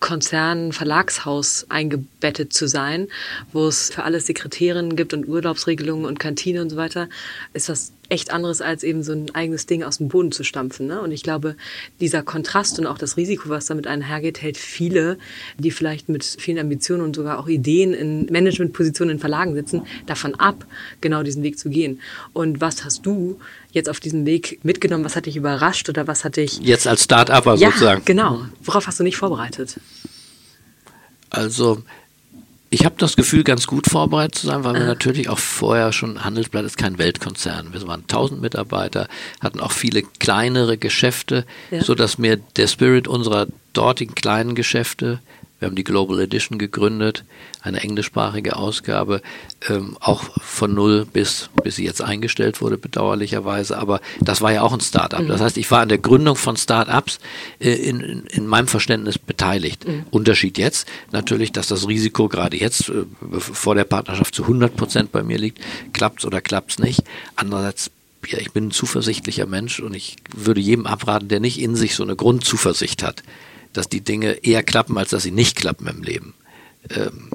[0.05, 3.09] Konzern, Verlagshaus eingebettet zu sein,
[3.53, 7.09] wo es für alles Sekretärinnen gibt und Urlaubsregelungen und Kantine und so weiter,
[7.55, 10.87] ist das echt anderes als eben so ein eigenes Ding aus dem Boden zu stampfen.
[10.87, 11.01] Ne?
[11.01, 11.57] Und ich glaube,
[12.01, 15.19] dieser Kontrast und auch das Risiko, was damit einhergeht, hält viele,
[15.59, 20.35] die vielleicht mit vielen Ambitionen und sogar auch Ideen in Managementpositionen in Verlagen sitzen, davon
[20.35, 20.67] ab,
[21.01, 22.01] genau diesen Weg zu gehen.
[22.33, 23.39] Und was hast du
[23.73, 25.05] jetzt auf diesem Weg mitgenommen?
[25.05, 26.59] Was hat dich überrascht oder was hat dich...
[26.61, 28.03] Jetzt als Start-Upper ja, sozusagen.
[28.05, 28.45] genau.
[28.63, 29.81] Worauf hast du nicht vorbereitet?
[31.31, 31.83] Also
[32.75, 36.25] ich habe das Gefühl, ganz gut vorbereitet zu sein, weil wir natürlich auch vorher schon,
[36.25, 37.73] Handelsblatt ist kein Weltkonzern.
[37.73, 39.07] Wir waren 1000 Mitarbeiter,
[39.41, 41.83] hatten auch viele kleinere Geschäfte, ja.
[41.85, 45.21] sodass mir der Spirit unserer dortigen kleinen Geschäfte,
[45.65, 47.25] Wir haben die Global Edition gegründet,
[47.63, 49.23] eine englischsprachige Ausgabe,
[49.71, 53.79] ähm, auch von null bis, bis sie jetzt eingestellt wurde, bedauerlicherweise.
[53.79, 55.23] Aber das war ja auch ein Start-up.
[55.23, 55.29] Mhm.
[55.29, 57.19] Das heißt, ich war an der Gründung von Start-ups
[57.61, 59.89] äh, in, in, in, meinem Verständnis beteiligt.
[59.89, 60.05] Mhm.
[60.11, 63.07] Unterschied jetzt natürlich, dass das Risiko gerade jetzt äh,
[63.39, 65.61] vor der Partnerschaft zu 100 Prozent bei mir liegt.
[65.95, 67.05] Klappt's oder klappt's nicht.
[67.37, 67.91] Andererseits
[68.27, 71.95] ja, ich bin ein zuversichtlicher Mensch und ich würde jedem abraten, der nicht in sich
[71.95, 73.23] so eine Grundzuversicht hat,
[73.75, 76.35] dass die Dinge eher klappen, als dass sie nicht klappen im Leben.
[76.91, 77.31] Ähm,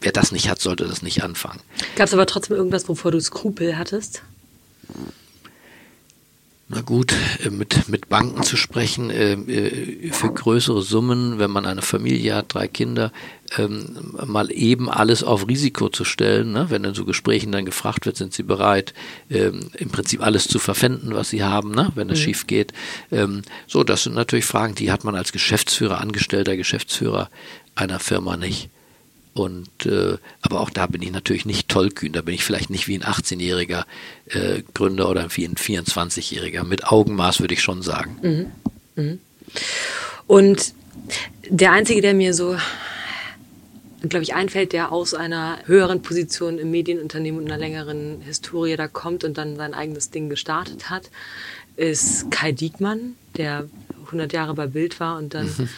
[0.00, 1.60] wer das nicht hat, sollte das nicht anfangen.
[1.96, 4.22] Gab es aber trotzdem irgendwas, wovor du Skrupel hattest?
[6.74, 7.12] Na gut,
[7.44, 12.34] äh, mit, mit Banken zu sprechen, äh, äh, für größere Summen, wenn man eine Familie
[12.34, 13.12] hat, drei Kinder,
[13.58, 16.52] ähm, mal eben alles auf Risiko zu stellen.
[16.52, 16.70] Ne?
[16.70, 18.94] Wenn in so Gesprächen dann gefragt wird, sind sie bereit,
[19.28, 21.92] ähm, im Prinzip alles zu verpfänden, was sie haben, ne?
[21.94, 22.22] wenn es mhm.
[22.24, 22.72] schief geht.
[23.10, 27.28] Ähm, so, das sind natürlich Fragen, die hat man als Geschäftsführer, Angestellter, Geschäftsführer
[27.74, 28.70] einer Firma nicht.
[29.34, 32.12] Und äh, aber auch da bin ich natürlich nicht tollkühn.
[32.12, 33.84] Da bin ich vielleicht nicht wie ein 18-jähriger
[34.26, 36.64] äh, Gründer oder wie ein 24-jähriger.
[36.64, 38.52] Mit Augenmaß würde ich schon sagen.
[38.96, 39.02] Mhm.
[39.02, 39.18] Mhm.
[40.26, 40.74] Und
[41.48, 42.56] der einzige, der mir so,
[44.06, 48.86] glaube ich, einfällt, der aus einer höheren Position im Medienunternehmen und einer längeren Historie da
[48.86, 51.10] kommt und dann sein eigenes Ding gestartet hat,
[51.76, 53.68] ist Kai Diekmann, der
[54.06, 55.68] 100 Jahre bei Bild war und dann mhm.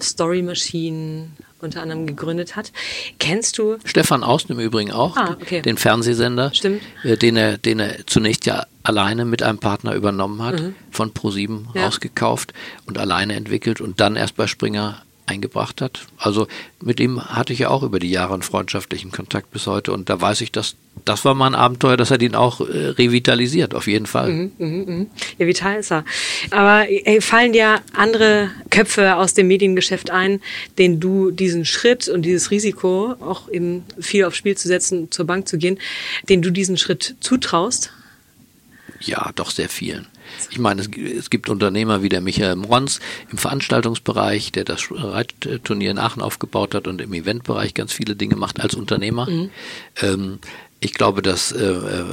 [0.00, 1.28] Story Machine
[1.62, 2.72] unter anderem gegründet hat.
[3.18, 3.78] Kennst du?
[3.84, 5.62] Stefan Aust im Übrigen auch, ah, okay.
[5.62, 6.82] den Fernsehsender, Stimmt.
[7.04, 10.74] Äh, den er, den er zunächst ja alleine mit einem Partner übernommen hat, mhm.
[10.90, 11.84] von ProSieben ja.
[11.84, 12.52] rausgekauft
[12.86, 16.06] und alleine entwickelt und dann erst bei Springer eingebracht hat.
[16.18, 16.48] Also
[16.80, 20.08] mit ihm hatte ich ja auch über die Jahre einen freundschaftlichen Kontakt bis heute und
[20.08, 23.74] da weiß ich, dass das war mal ein Abenteuer, das hat ihn auch äh, revitalisiert,
[23.74, 24.28] auf jeden Fall.
[24.30, 25.06] Mhm, mh, mh.
[25.38, 26.04] Ja, vital ist er.
[26.50, 30.40] Aber ey, fallen dir andere Köpfe aus dem Mediengeschäft ein,
[30.78, 35.26] denen du diesen Schritt und dieses Risiko, auch eben viel aufs Spiel zu setzen, zur
[35.26, 35.78] Bank zu gehen,
[36.28, 37.90] denen du diesen Schritt zutraust?
[39.00, 40.06] Ja, doch sehr vielen.
[40.50, 45.90] Ich meine, es, es, gibt Unternehmer wie der Michael Mrons im Veranstaltungsbereich, der das Reitturnier
[45.90, 49.28] in Aachen aufgebaut hat und im Eventbereich ganz viele Dinge macht als Unternehmer.
[49.28, 49.50] Mhm.
[50.02, 50.38] Ähm,
[50.80, 52.04] ich glaube, dass äh, äh,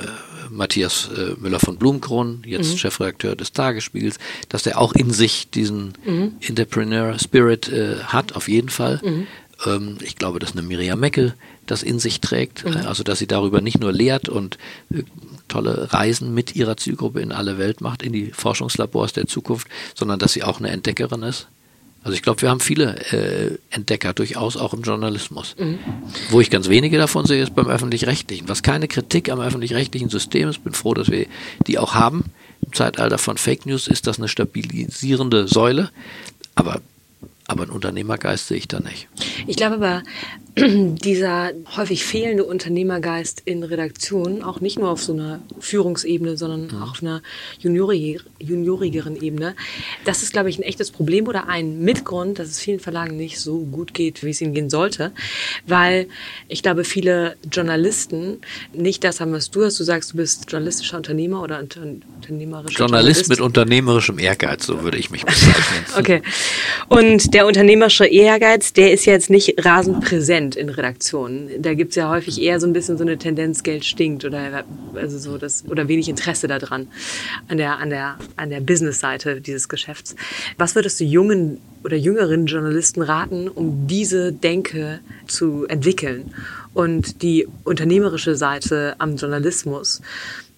[0.51, 2.77] Matthias äh, Müller von Blumkron, jetzt mhm.
[2.77, 6.33] Chefredakteur des Tagesspiegels, dass der auch in sich diesen mhm.
[6.39, 9.01] Entrepreneur Spirit äh, hat, auf jeden Fall.
[9.03, 9.27] Mhm.
[9.65, 11.33] Ähm, ich glaube, dass eine Miriam Meckel
[11.65, 12.77] das in sich trägt, mhm.
[12.85, 14.57] also dass sie darüber nicht nur lehrt und
[14.93, 15.03] äh,
[15.49, 20.19] tolle Reisen mit ihrer Zielgruppe in alle Welt macht, in die Forschungslabors der Zukunft, sondern
[20.19, 21.47] dass sie auch eine Entdeckerin ist.
[22.01, 25.55] Also ich glaube, wir haben viele äh, Entdecker durchaus auch im Journalismus.
[25.59, 25.79] Mhm.
[26.29, 28.47] Wo ich ganz wenige davon sehe, ist beim öffentlich-rechtlichen.
[28.47, 31.25] Was keine Kritik am öffentlich-rechtlichen System ist, bin froh, dass wir
[31.67, 32.25] die auch haben.
[32.65, 35.89] Im Zeitalter von Fake News ist das eine stabilisierende Säule.
[36.55, 36.81] Aber
[37.49, 39.07] aber einen Unternehmergeist sehe ich da nicht.
[39.47, 40.03] Ich glaube aber,
[40.55, 46.83] dieser häufig fehlende Unternehmergeist in Redaktionen, auch nicht nur auf so einer Führungsebene, sondern mhm.
[46.83, 47.21] auch auf einer
[47.59, 49.55] Juniori juniorigeren Ebene,
[50.05, 53.39] das ist, glaube ich, ein echtes Problem oder ein Mitgrund, dass es vielen Verlagen nicht
[53.39, 55.11] so gut geht, wie es ihnen gehen sollte.
[55.65, 56.07] Weil
[56.47, 58.41] ich glaube, viele Journalisten
[58.73, 59.79] nicht das haben, was du hast.
[59.79, 64.83] Du sagst, du bist journalistischer Unternehmer oder unter unternehmerischer Journalist Journalist mit unternehmerischem Ehrgeiz, so
[64.83, 65.85] würde ich mich bezeichnen.
[65.97, 66.21] okay.
[66.87, 71.49] Und der unternehmerische Ehrgeiz, der ist ja jetzt nicht rasend präsent in Redaktionen.
[71.61, 74.63] Da gibt es ja häufig eher so ein bisschen so eine Tendenz, Geld stinkt oder
[74.95, 76.87] also so das oder wenig Interesse daran
[77.47, 80.15] an der an der an der Business-Seite dieses Geschäfts.
[80.57, 86.33] Was würdest du jungen oder jüngeren Journalisten raten, um diese Denke zu entwickeln
[86.73, 90.01] und die unternehmerische Seite am Journalismus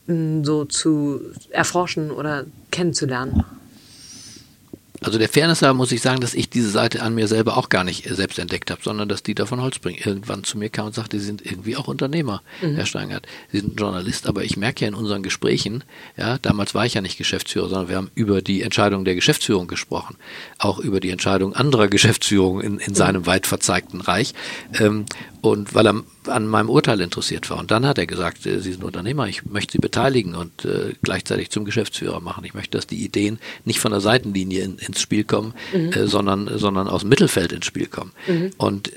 [0.07, 3.43] mm, so zu erforschen oder kennenzulernen?
[5.03, 7.69] Also der Fairness halber muss ich sagen, dass ich diese Seite an mir selber auch
[7.69, 10.93] gar nicht selbst entdeckt habe, sondern dass die von Holzbring irgendwann zu mir kam und
[10.93, 12.75] sagte, Sie sind irgendwie auch Unternehmer, mhm.
[12.75, 13.25] Herr Steingart.
[13.51, 15.83] Sie sind Journalist, aber ich merke ja in unseren Gesprächen,
[16.17, 19.67] ja, damals war ich ja nicht Geschäftsführer, sondern wir haben über die Entscheidung der Geschäftsführung
[19.67, 20.17] gesprochen,
[20.59, 23.25] auch über die Entscheidung anderer Geschäftsführungen in, in seinem mhm.
[23.25, 24.35] weit verzeigten Reich.
[24.79, 25.05] Ähm,
[25.41, 27.59] und weil er an meinem Urteil interessiert war.
[27.59, 30.93] Und dann hat er gesagt, äh, Sie sind Unternehmer, ich möchte Sie beteiligen und äh,
[31.01, 32.43] gleichzeitig zum Geschäftsführer machen.
[32.45, 35.91] Ich möchte, dass die Ideen nicht von der Seitenlinie in, ins Spiel kommen, mhm.
[35.93, 38.11] äh, sondern, sondern aus dem Mittelfeld ins Spiel kommen.
[38.27, 38.51] Mhm.
[38.57, 38.91] Und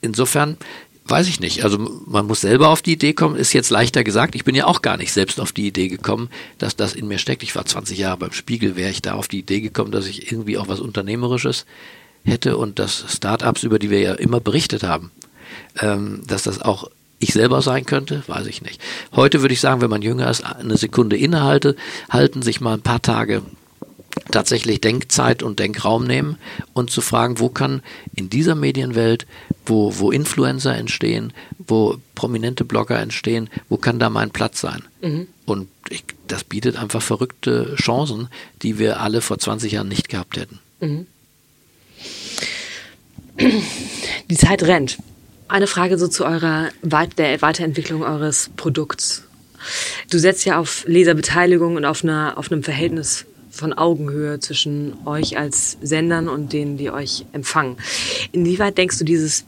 [0.00, 0.56] insofern
[1.04, 1.64] weiß ich nicht.
[1.64, 4.34] Also man muss selber auf die Idee kommen, ist jetzt leichter gesagt.
[4.34, 7.18] Ich bin ja auch gar nicht selbst auf die Idee gekommen, dass das in mir
[7.18, 7.42] steckt.
[7.42, 10.30] Ich war 20 Jahre beim Spiegel, wäre ich da auf die Idee gekommen, dass ich
[10.30, 11.64] irgendwie auch was Unternehmerisches
[12.24, 15.10] hätte und dass Startups, über die wir ja immer berichtet haben,
[15.80, 18.80] ähm, dass das auch ich selber sein könnte, weiß ich nicht.
[19.12, 21.74] Heute würde ich sagen, wenn man jünger ist, eine Sekunde innehalte,
[22.10, 23.42] halten sich mal ein paar Tage
[24.30, 26.38] tatsächlich Denkzeit und Denkraum nehmen
[26.72, 27.82] und zu fragen, wo kann
[28.14, 29.26] in dieser Medienwelt,
[29.66, 34.82] wo, wo Influencer entstehen, wo prominente Blogger entstehen, wo kann da mein Platz sein?
[35.02, 35.28] Mhm.
[35.46, 38.28] Und ich, das bietet einfach verrückte Chancen,
[38.62, 40.58] die wir alle vor 20 Jahren nicht gehabt hätten.
[40.80, 41.06] Mhm.
[44.30, 44.98] Die Zeit rennt.
[45.48, 49.24] Eine Frage so zu eurer der Weiterentwicklung eures Produkts.
[50.10, 55.38] Du setzt ja auf Leserbeteiligung und auf, einer, auf einem Verhältnis von Augenhöhe zwischen euch
[55.38, 57.78] als Sendern und denen, die euch empfangen.
[58.32, 59.46] Inwieweit denkst du dieses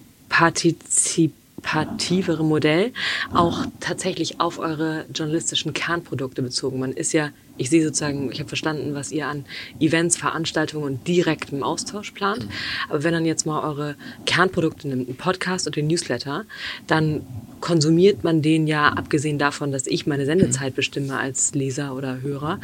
[1.63, 2.93] partizipativere Modell
[3.33, 6.81] auch tatsächlich auf eure journalistischen Kernprodukte bezogen?
[6.81, 9.45] Man ist ja ich sehe sozusagen, ich habe verstanden, was ihr an
[9.81, 12.47] Events, Veranstaltungen und direktem Austausch plant.
[12.89, 16.47] Aber wenn dann jetzt mal eure Kernprodukte nimmt, einen Podcast und den Newsletter,
[16.87, 17.21] dann
[17.61, 22.61] konsumiert man den ja, abgesehen davon, dass ich meine Sendezeit bestimme als Leser oder Hörer,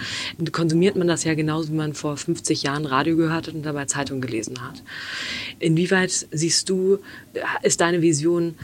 [0.51, 3.85] konsumiert man das ja genauso, wie man vor 50 Jahren Radio gehört hat und dabei
[3.85, 4.83] Zeitung gelesen hat.
[5.59, 7.01] Inwieweit siehst du,
[7.63, 8.55] ist deine Vision,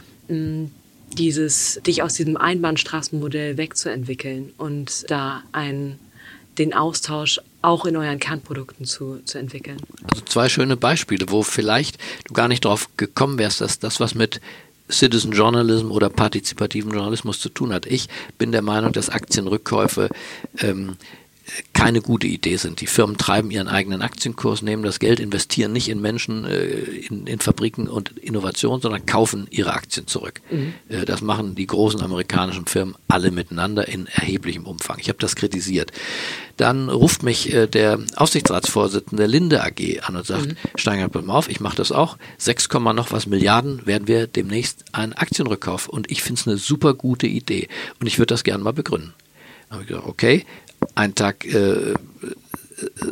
[1.17, 5.99] dieses, dich aus diesem Einbahnstraßenmodell wegzuentwickeln und da ein
[6.59, 9.79] den Austausch auch in euren Kernprodukten zu, zu entwickeln?
[10.11, 14.15] Also zwei schöne Beispiele, wo vielleicht du gar nicht drauf gekommen wärst, dass das was
[14.15, 14.41] mit
[14.91, 17.87] Citizen Journalism oder partizipativen Journalismus zu tun hat.
[17.87, 20.11] Ich bin der Meinung, dass Aktienrückkäufe
[20.61, 20.97] ähm,
[21.73, 22.81] keine gute Idee sind.
[22.81, 27.27] Die Firmen treiben ihren eigenen Aktienkurs, nehmen das Geld, investieren nicht in Menschen, äh, in,
[27.27, 30.41] in Fabriken und Innovation, sondern kaufen ihre Aktien zurück.
[30.51, 30.75] Mhm.
[30.89, 34.99] Äh, das machen die großen amerikanischen Firmen alle miteinander in erheblichem Umfang.
[35.01, 35.93] Ich habe das kritisiert.
[36.57, 40.57] Dann ruft mich äh, der Aufsichtsratsvorsitzende der Linde AG an und sagt, mhm.
[40.77, 42.19] Steiger, pass mal auf, ich mache das auch.
[42.39, 45.89] 6, noch was Milliarden werden wir demnächst einen Aktienrückkauf.
[45.89, 47.69] Und ich finde es eine super gute Idee.
[48.01, 49.15] Und ich würde das gerne mal begründen.
[49.69, 50.45] Dann habe ich gesagt, okay,
[50.95, 51.95] einen Tag äh,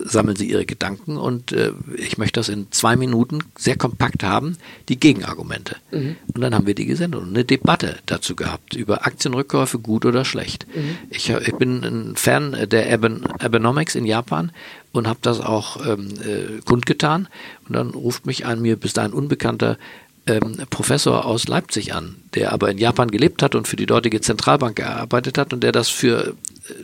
[0.05, 4.57] sammeln Sie Ihre Gedanken und äh, ich möchte das in zwei Minuten sehr kompakt haben,
[4.89, 5.77] die Gegenargumente.
[5.91, 6.17] Mhm.
[6.35, 10.25] Und dann haben wir die gesendet und eine Debatte dazu gehabt über Aktienrückkäufe, gut oder
[10.25, 10.67] schlecht.
[10.75, 10.99] Mhm.
[11.11, 14.53] Ich, ich, bin ein Fan der Aben, Abenomics in Japan
[14.93, 17.29] und habe das auch ähm, äh, kundgetan.
[17.69, 19.79] Und dann ruft mich ein mir bis dahin unbekannter
[20.27, 24.21] ähm, Professor aus Leipzig an, der aber in Japan gelebt hat und für die dortige
[24.21, 26.35] Zentralbank gearbeitet hat und der das für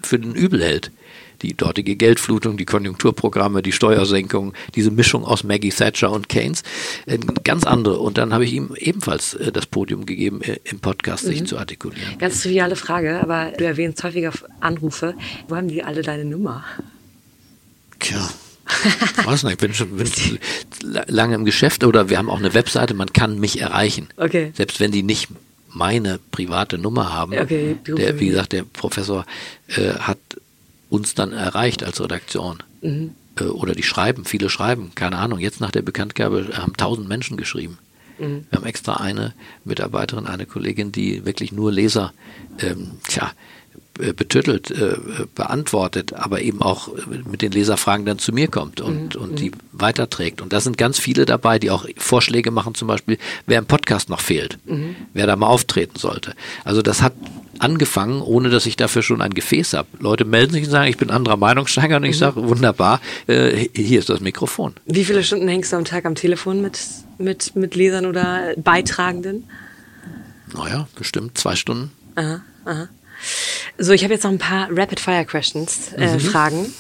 [0.03, 0.91] für den Übel hält.
[1.43, 6.63] Die dortige Geldflutung, die Konjunkturprogramme, die Steuersenkung, diese Mischung aus Maggie Thatcher und Keynes,
[7.05, 7.99] äh, ganz andere.
[7.99, 11.29] Und dann habe ich ihm ebenfalls äh, das Podium gegeben, äh, im Podcast mhm.
[11.29, 12.17] sich zu artikulieren.
[12.19, 15.15] Ganz triviale Frage, aber du erwähnst häufiger Anrufe.
[15.49, 16.65] Wo haben die alle deine Nummer?
[17.99, 18.31] Tja.
[19.19, 20.11] Ich weiß nicht, ich bin schon, bin
[20.83, 24.09] lange im Geschäft oder wir haben auch eine Webseite, man kann mich erreichen.
[24.17, 24.53] Okay.
[24.55, 25.29] Selbst wenn die nicht
[25.69, 27.33] meine private Nummer haben.
[27.39, 29.27] Okay, der, wie gesagt, der Professor
[29.69, 30.19] äh, hat
[30.89, 32.63] uns dann erreicht als Redaktion.
[32.81, 33.13] Mhm.
[33.39, 35.39] Äh, oder die schreiben, viele schreiben, keine Ahnung.
[35.39, 37.79] Jetzt nach der Bekanntgabe haben tausend Menschen geschrieben.
[38.19, 38.47] Mhm.
[38.51, 39.35] Wir haben extra eine
[39.65, 42.13] Mitarbeiterin, eine Kollegin, die wirklich nur Leser,
[42.61, 43.33] ähm, tja,
[43.99, 44.97] betüttelt, äh,
[45.35, 46.89] beantwortet, aber eben auch
[47.31, 49.21] mit den Leserfragen dann zu mir kommt und, mhm.
[49.21, 49.55] und die mhm.
[49.73, 50.41] weiterträgt.
[50.43, 54.09] Und da sind ganz viele dabei, die auch Vorschläge machen, zum Beispiel, wer im Podcast
[54.09, 54.97] noch fehlt, mhm.
[55.15, 56.35] wer da mal auftreten sollte.
[56.65, 57.15] Also das hat
[57.59, 59.89] angefangen, ohne dass ich dafür schon ein Gefäß habe.
[59.99, 62.21] Leute melden sich und sagen, ich bin anderer Meinung, Steiger, und ich mhm.
[62.21, 64.75] sage, wunderbar, äh, hier ist das Mikrofon.
[64.85, 66.79] Wie viele Stunden hängst du am Tag am Telefon mit,
[67.19, 69.45] mit, mit Lesern oder Beitragenden?
[70.55, 71.91] Naja, bestimmt zwei Stunden.
[72.15, 72.89] Aha, aha.
[73.79, 76.21] So, ich habe jetzt noch ein paar Rapid-Fire-Questions, äh, mhm.
[76.21, 76.75] Fragen.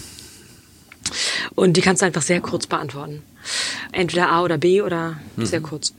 [1.54, 3.22] Und die kannst du einfach sehr kurz beantworten.
[3.92, 5.46] Entweder A oder B oder mhm.
[5.46, 5.94] sehr kurz.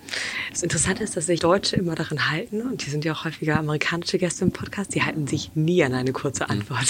[0.52, 3.58] Das Interessante ist, dass sich Deutsche immer daran halten, und die sind ja auch häufiger
[3.58, 6.52] amerikanische Gäste im Podcast, die halten sich nie an eine kurze mhm.
[6.52, 6.88] Antwort.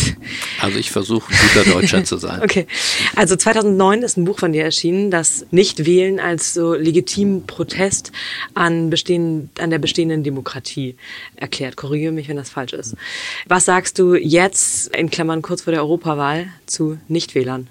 [0.62, 2.42] Also ich versuche, guter Deutscher zu sein.
[2.48, 2.68] Okay.
[3.16, 8.12] Also 2009 ist ein Buch von dir erschienen, das Nicht-Wählen als so legitimen Protest
[8.54, 10.96] an, bestehen, an der bestehenden Demokratie
[11.36, 11.76] erklärt.
[11.76, 12.96] Korrigiere mich, wenn das falsch ist.
[13.48, 17.68] Was sagst du jetzt, in Klammern kurz vor der Europawahl, zu Nichtwählern?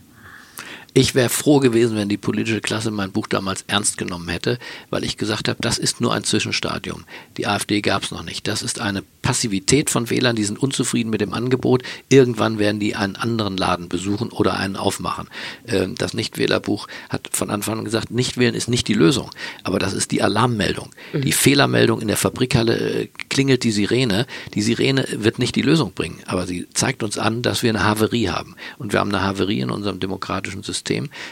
[0.99, 5.05] Ich wäre froh gewesen, wenn die politische Klasse mein Buch damals ernst genommen hätte, weil
[5.05, 7.05] ich gesagt habe, das ist nur ein Zwischenstadium.
[7.37, 8.49] Die AfD gab es noch nicht.
[8.49, 11.83] Das ist eine Passivität von Wählern, die sind unzufrieden mit dem Angebot.
[12.09, 15.29] Irgendwann werden die einen anderen Laden besuchen oder einen aufmachen.
[15.67, 19.29] Ähm, das Nichtwählerbuch hat von Anfang an gesagt, Nichtwählen ist nicht die Lösung,
[19.65, 20.93] aber das ist die Alarmmeldung.
[21.13, 21.21] Mhm.
[21.21, 24.27] Die Fehlermeldung in der Fabrikhalle äh, klingelt die Sirene.
[24.55, 27.85] Die Sirene wird nicht die Lösung bringen, aber sie zeigt uns an, dass wir eine
[27.85, 28.57] Haverie haben.
[28.79, 30.86] Und wir haben eine Haverie in unserem demokratischen System.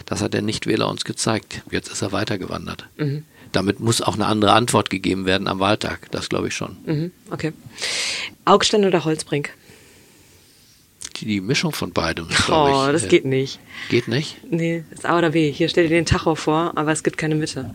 [0.07, 1.63] Das hat der Nichtwähler uns gezeigt.
[1.71, 2.87] Jetzt ist er weitergewandert.
[2.97, 6.11] Mhm damit muss auch eine andere Antwort gegeben werden am Wahltag.
[6.11, 6.77] Das glaube ich schon.
[6.87, 7.53] Mhm, okay.
[8.45, 9.53] Augstein oder Holzbrink?
[11.21, 12.27] die Mischung von beidem.
[12.51, 12.93] Oh, ich.
[12.93, 13.59] das geht nicht.
[13.89, 14.37] Geht nicht?
[14.51, 15.51] Nee, ist A oder B.
[15.51, 17.75] Hier stell dir den Tacho vor, aber es gibt keine Mitte.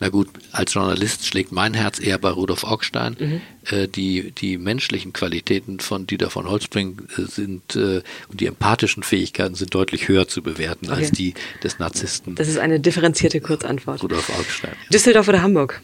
[0.00, 3.16] Na gut, als Journalist schlägt mein Herz eher bei Rudolf Augstein.
[3.18, 3.40] Mhm.
[3.70, 9.02] Äh, die, die menschlichen Qualitäten von Dieter von Holzbring äh, sind äh, und die empathischen
[9.02, 10.96] Fähigkeiten sind deutlich höher zu bewerten okay.
[10.96, 12.34] als die des Narzissten.
[12.34, 14.02] Das ist eine differenzierte Kurzantwort.
[14.02, 14.72] Rudolf Augstein.
[14.72, 14.90] Ja.
[14.92, 15.80] Düsseldorf oder Hamburg?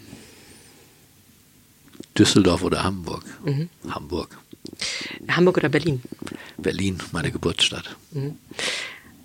[2.18, 3.24] Düsseldorf oder Hamburg?
[3.44, 3.68] Mhm.
[3.88, 4.36] Hamburg.
[5.28, 6.02] Hamburg oder Berlin?
[6.56, 7.96] Berlin, meine Geburtsstadt.
[8.12, 8.36] Mhm.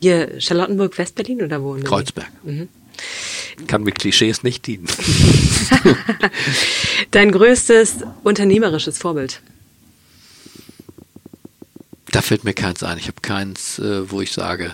[0.01, 1.75] Hier Charlottenburg, Westberlin oder wo?
[1.75, 2.31] Kreuzberg.
[2.43, 2.69] Mhm.
[3.67, 4.87] Kann mit Klischees nicht dienen.
[7.11, 9.41] Dein größtes unternehmerisches Vorbild?
[12.11, 12.97] Da fällt mir keins ein.
[12.97, 14.71] Ich habe keins, äh, wo ich sage,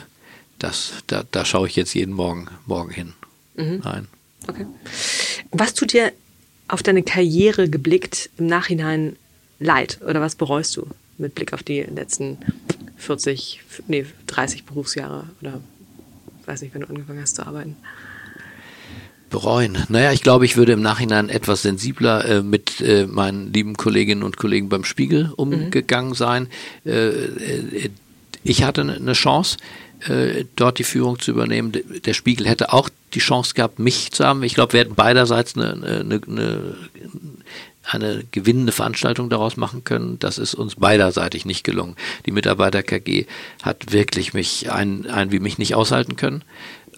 [0.60, 3.14] das, da, da schaue ich jetzt jeden Morgen, morgen hin.
[3.56, 3.82] Mhm.
[3.84, 4.08] Nein.
[4.48, 4.66] Okay.
[5.52, 6.12] Was tut dir
[6.68, 9.16] auf deine Karriere geblickt im Nachhinein
[9.60, 12.38] leid oder was bereust du mit Blick auf die letzten
[12.98, 15.62] 40, nee, 30 Berufsjahre oder
[16.46, 17.78] weiß nicht, wenn du angefangen hast zu arbeiten?
[19.30, 19.78] Bereuen.
[19.90, 24.24] Naja, ich glaube, ich würde im Nachhinein etwas sensibler äh, mit äh, meinen lieben Kolleginnen
[24.24, 26.16] und Kollegen beim Spiegel umgegangen mhm.
[26.16, 26.48] sein.
[26.86, 27.90] Äh, äh
[28.42, 29.58] ich hatte eine Chance,
[30.08, 31.74] äh, dort die Führung zu übernehmen.
[32.06, 34.44] Der Spiegel hätte auch die Chance gehabt, mich zu haben.
[34.44, 36.76] Ich glaube, wir hätten beiderseits eine, eine, eine,
[37.84, 40.18] eine gewinnende Veranstaltung daraus machen können.
[40.20, 41.96] Das ist uns beiderseitig nicht gelungen.
[42.26, 43.26] Die Mitarbeiter KG
[43.62, 46.44] hat wirklich mich ein, ein wie mich nicht aushalten können.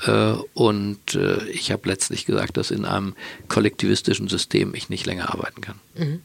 [0.06, 3.16] Äh, und äh, ich habe letztlich gesagt, dass in einem
[3.48, 5.80] kollektivistischen System ich nicht länger arbeiten kann.
[5.96, 6.22] Mhm.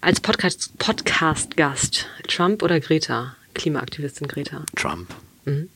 [0.00, 3.36] Als Podcast-Gast, Podcast Trump oder Greta?
[3.54, 4.64] Klimaaktivistin Greta?
[4.76, 5.14] Trump.
[5.44, 5.68] Mhm.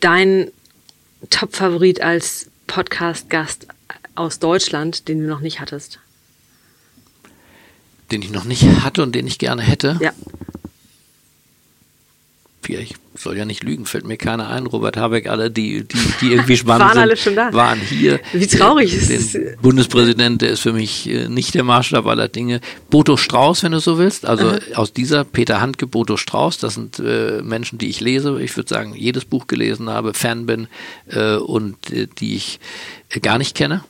[0.00, 0.50] Dein
[1.28, 3.66] Top-Favorit als Podcast-Gast
[4.14, 6.00] aus Deutschland, den du noch nicht hattest?
[8.10, 9.98] Den ich noch nicht hatte und den ich gerne hätte?
[10.00, 10.12] Ja
[12.78, 14.66] ich soll ja nicht lügen, fällt mir keiner ein.
[14.66, 17.52] Robert Habeck, alle, die, die, die irgendwie spannend waren sind, alle schon da.
[17.52, 18.20] waren hier.
[18.32, 19.38] Wie traurig ist es.
[19.60, 22.60] Bundespräsident, der ist für mich äh, nicht der Maßstab aller Dinge.
[22.90, 24.26] Boto Strauß, wenn du so willst.
[24.26, 24.58] Also Aha.
[24.74, 28.40] aus dieser Peter Handke, Boto Strauß, das sind äh, Menschen, die ich lese.
[28.40, 30.68] Ich würde sagen, jedes Buch gelesen habe, Fan bin
[31.08, 32.60] äh, und äh, die ich
[33.10, 33.84] äh, gar nicht kenne.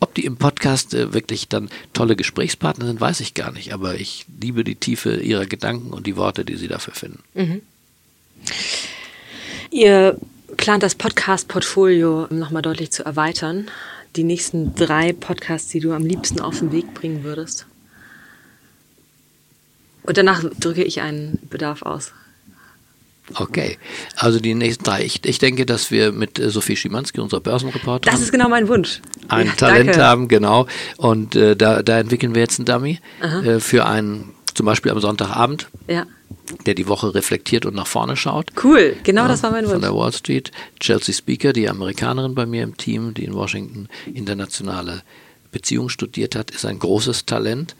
[0.00, 3.72] Ob die im Podcast äh, wirklich dann tolle Gesprächspartner sind, weiß ich gar nicht.
[3.72, 7.22] Aber ich liebe die Tiefe ihrer Gedanken und die Worte, die sie dafür finden.
[7.34, 7.62] Mhm.
[9.70, 10.18] Ihr
[10.56, 13.70] plant das Podcast-Portfolio nochmal deutlich zu erweitern.
[14.16, 17.66] Die nächsten drei Podcasts, die du am liebsten auf den Weg bringen würdest.
[20.02, 22.12] Und danach drücke ich einen Bedarf aus.
[23.34, 23.78] Okay,
[24.16, 25.04] also die nächsten drei.
[25.04, 28.68] Ich, ich denke, dass wir mit äh, Sophie Schimanski, unserer Börsenreporterin, das ist genau mein
[28.68, 30.02] Wunsch, ein ja, Talent danke.
[30.02, 30.66] haben, genau.
[30.96, 35.00] Und äh, da, da entwickeln wir jetzt einen Dummy äh, für einen, zum Beispiel am
[35.00, 36.06] Sonntagabend, ja.
[36.66, 38.50] der die Woche reflektiert und nach vorne schaut.
[38.62, 39.72] Cool, genau ja, das war mein Wunsch.
[39.72, 40.50] Von der Wall Street.
[40.80, 45.02] Chelsea Speaker, die Amerikanerin bei mir im Team, die in Washington internationale
[45.50, 47.74] Beziehungen studiert hat, ist ein großes Talent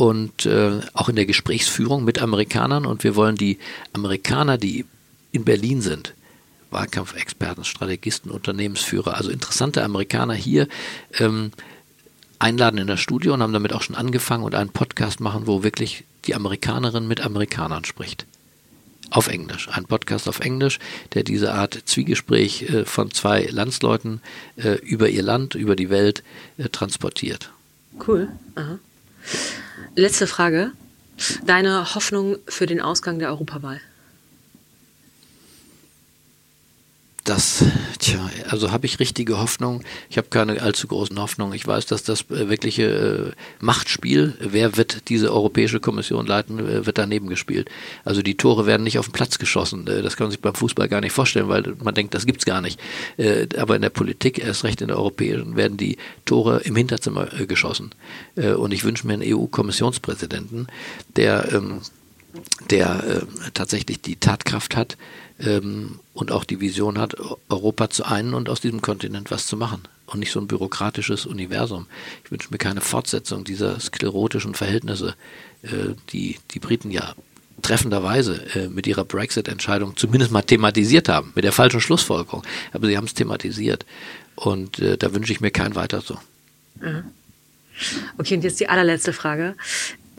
[0.00, 2.86] und äh, auch in der Gesprächsführung mit Amerikanern.
[2.86, 3.58] Und wir wollen die
[3.92, 4.86] Amerikaner, die
[5.30, 6.14] in Berlin sind,
[6.70, 10.68] Wahlkampfexperten, Strategisten, Unternehmensführer, also interessante Amerikaner hier
[11.18, 11.52] ähm,
[12.38, 15.62] einladen in das Studio und haben damit auch schon angefangen und einen Podcast machen, wo
[15.62, 18.24] wirklich die Amerikanerin mit Amerikanern spricht.
[19.10, 19.68] Auf Englisch.
[19.68, 20.78] Ein Podcast auf Englisch,
[21.12, 24.22] der diese Art Zwiegespräch äh, von zwei Landsleuten
[24.56, 26.22] äh, über ihr Land, über die Welt
[26.56, 27.52] äh, transportiert.
[28.06, 28.28] Cool.
[28.54, 28.78] Aha.
[29.94, 30.72] Letzte Frage.
[31.44, 33.80] Deine Hoffnung für den Ausgang der Europawahl?
[37.30, 37.64] Das,
[38.00, 38.18] tja,
[38.48, 39.82] also habe ich richtige Hoffnung.
[40.10, 41.54] Ich habe keine allzu großen Hoffnungen.
[41.54, 46.86] Ich weiß, dass das äh, wirkliche äh, Machtspiel, wer wird diese Europäische Kommission leiten, äh,
[46.86, 47.70] wird daneben gespielt.
[48.04, 49.84] Also die Tore werden nicht auf den Platz geschossen.
[49.84, 52.60] Das kann man sich beim Fußball gar nicht vorstellen, weil man denkt, das gibt's gar
[52.60, 52.80] nicht.
[53.56, 57.90] Aber in der Politik, erst recht in der europäischen, werden die Tore im Hinterzimmer geschossen.
[58.34, 60.66] und ich wünsche mir einen EU-Kommissionspräsidenten,
[61.16, 61.80] der ähm,
[62.70, 64.96] der äh, tatsächlich die Tatkraft hat
[65.40, 67.16] ähm, und auch die Vision hat,
[67.48, 69.82] Europa zu einen und aus diesem Kontinent was zu machen.
[70.06, 71.86] Und nicht so ein bürokratisches Universum.
[72.24, 75.14] Ich wünsche mir keine Fortsetzung dieser sklerotischen Verhältnisse,
[75.62, 77.14] äh, die die Briten ja
[77.62, 82.42] treffenderweise äh, mit ihrer Brexit-Entscheidung zumindest mal thematisiert haben, mit der falschen Schlussfolgerung.
[82.72, 83.86] Aber sie haben es thematisiert.
[84.34, 86.18] Und äh, da wünsche ich mir kein weiter so.
[86.80, 87.04] Mhm.
[88.18, 89.54] Okay, und jetzt die allerletzte Frage.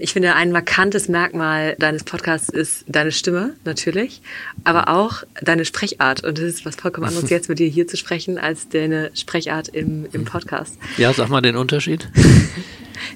[0.02, 4.24] Ich finde, ein markantes Merkmal deines Podcasts ist deine Stimme, natürlich,
[4.64, 6.24] aber auch deine Sprechart.
[6.24, 9.68] Und es ist was vollkommen anderes, jetzt mit dir hier zu sprechen, als deine Sprechart
[9.68, 10.80] im, im Podcast.
[10.98, 12.10] Ja, sag mal den Unterschied.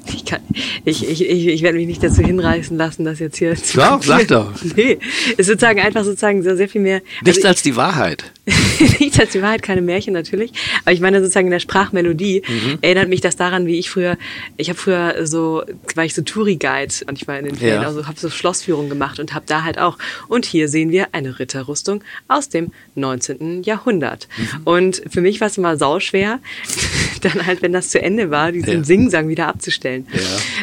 [0.08, 0.42] Ich, kann,
[0.84, 4.02] ich, ich, ich, ich werde mich nicht dazu hinreißen lassen, das jetzt hier zu Doch,
[4.02, 4.52] sag doch.
[4.76, 4.98] Nee,
[5.38, 7.02] ist sozusagen einfach sozusagen sehr, sehr viel mehr.
[7.24, 8.32] Nichts also, als die Wahrheit.
[9.00, 10.52] Nichts als die Wahrheit, keine Märchen natürlich.
[10.84, 12.78] Aber ich meine sozusagen in der Sprachmelodie mhm.
[12.82, 14.18] erinnert mich das daran, wie ich früher,
[14.58, 15.64] ich habe früher so,
[15.96, 17.88] war ich so Touri-Guide und ich war in den Ferien, ja.
[17.88, 19.98] also habe so Schlossführungen gemacht und habe da halt auch.
[20.28, 23.64] Und hier sehen wir eine Ritterrüstung aus dem 19.
[23.64, 24.28] Jahrhundert.
[24.38, 24.62] Mhm.
[24.64, 26.40] Und für mich war es immer sauschwer,
[27.22, 28.84] dann halt, wenn das zu Ende war, diesen ja.
[28.84, 30.06] Singsang wieder abzustellen.
[30.14, 30.20] Ja.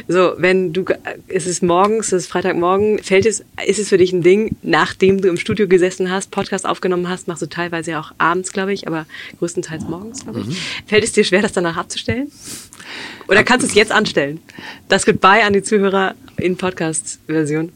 [0.06, 0.84] So, wenn du,
[1.26, 5.20] es ist morgens, es ist Freitagmorgen, fällt es, ist es für dich ein Ding, nachdem
[5.20, 8.72] du im Studio gesessen hast, Podcast aufgenommen hast, machst du teilweise ja auch abends, glaube
[8.72, 9.06] ich, aber
[9.38, 10.46] größtenteils morgens, glaube ich.
[10.46, 10.56] Mhm.
[10.86, 12.30] Fällt es dir schwer, das danach abzustellen?
[13.28, 14.40] Oder kannst du es jetzt anstellen?
[14.88, 17.72] Das Goodbye an die Zuhörer in Podcast-Version.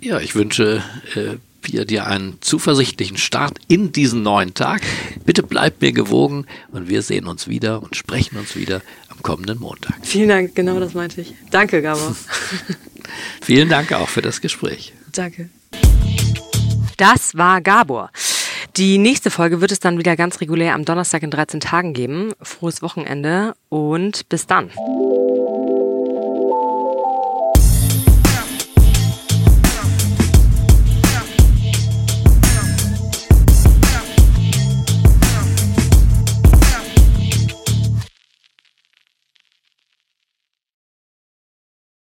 [0.00, 0.82] Ja, ich wünsche
[1.14, 4.82] äh, Pia dir einen zuversichtlichen Start in diesen neuen Tag.
[5.24, 9.60] Bitte bleib mir gewogen und wir sehen uns wieder und sprechen uns wieder am kommenden
[9.60, 9.94] Montag.
[10.02, 11.34] Vielen Dank, genau das meinte ich.
[11.50, 12.16] Danke, Gabor.
[13.42, 14.94] Vielen Dank auch für das Gespräch.
[15.12, 15.50] Danke.
[16.96, 18.10] Das war Gabor.
[18.76, 22.32] Die nächste Folge wird es dann wieder ganz regulär am Donnerstag in 13 Tagen geben.
[22.40, 24.70] Frohes Wochenende und bis dann.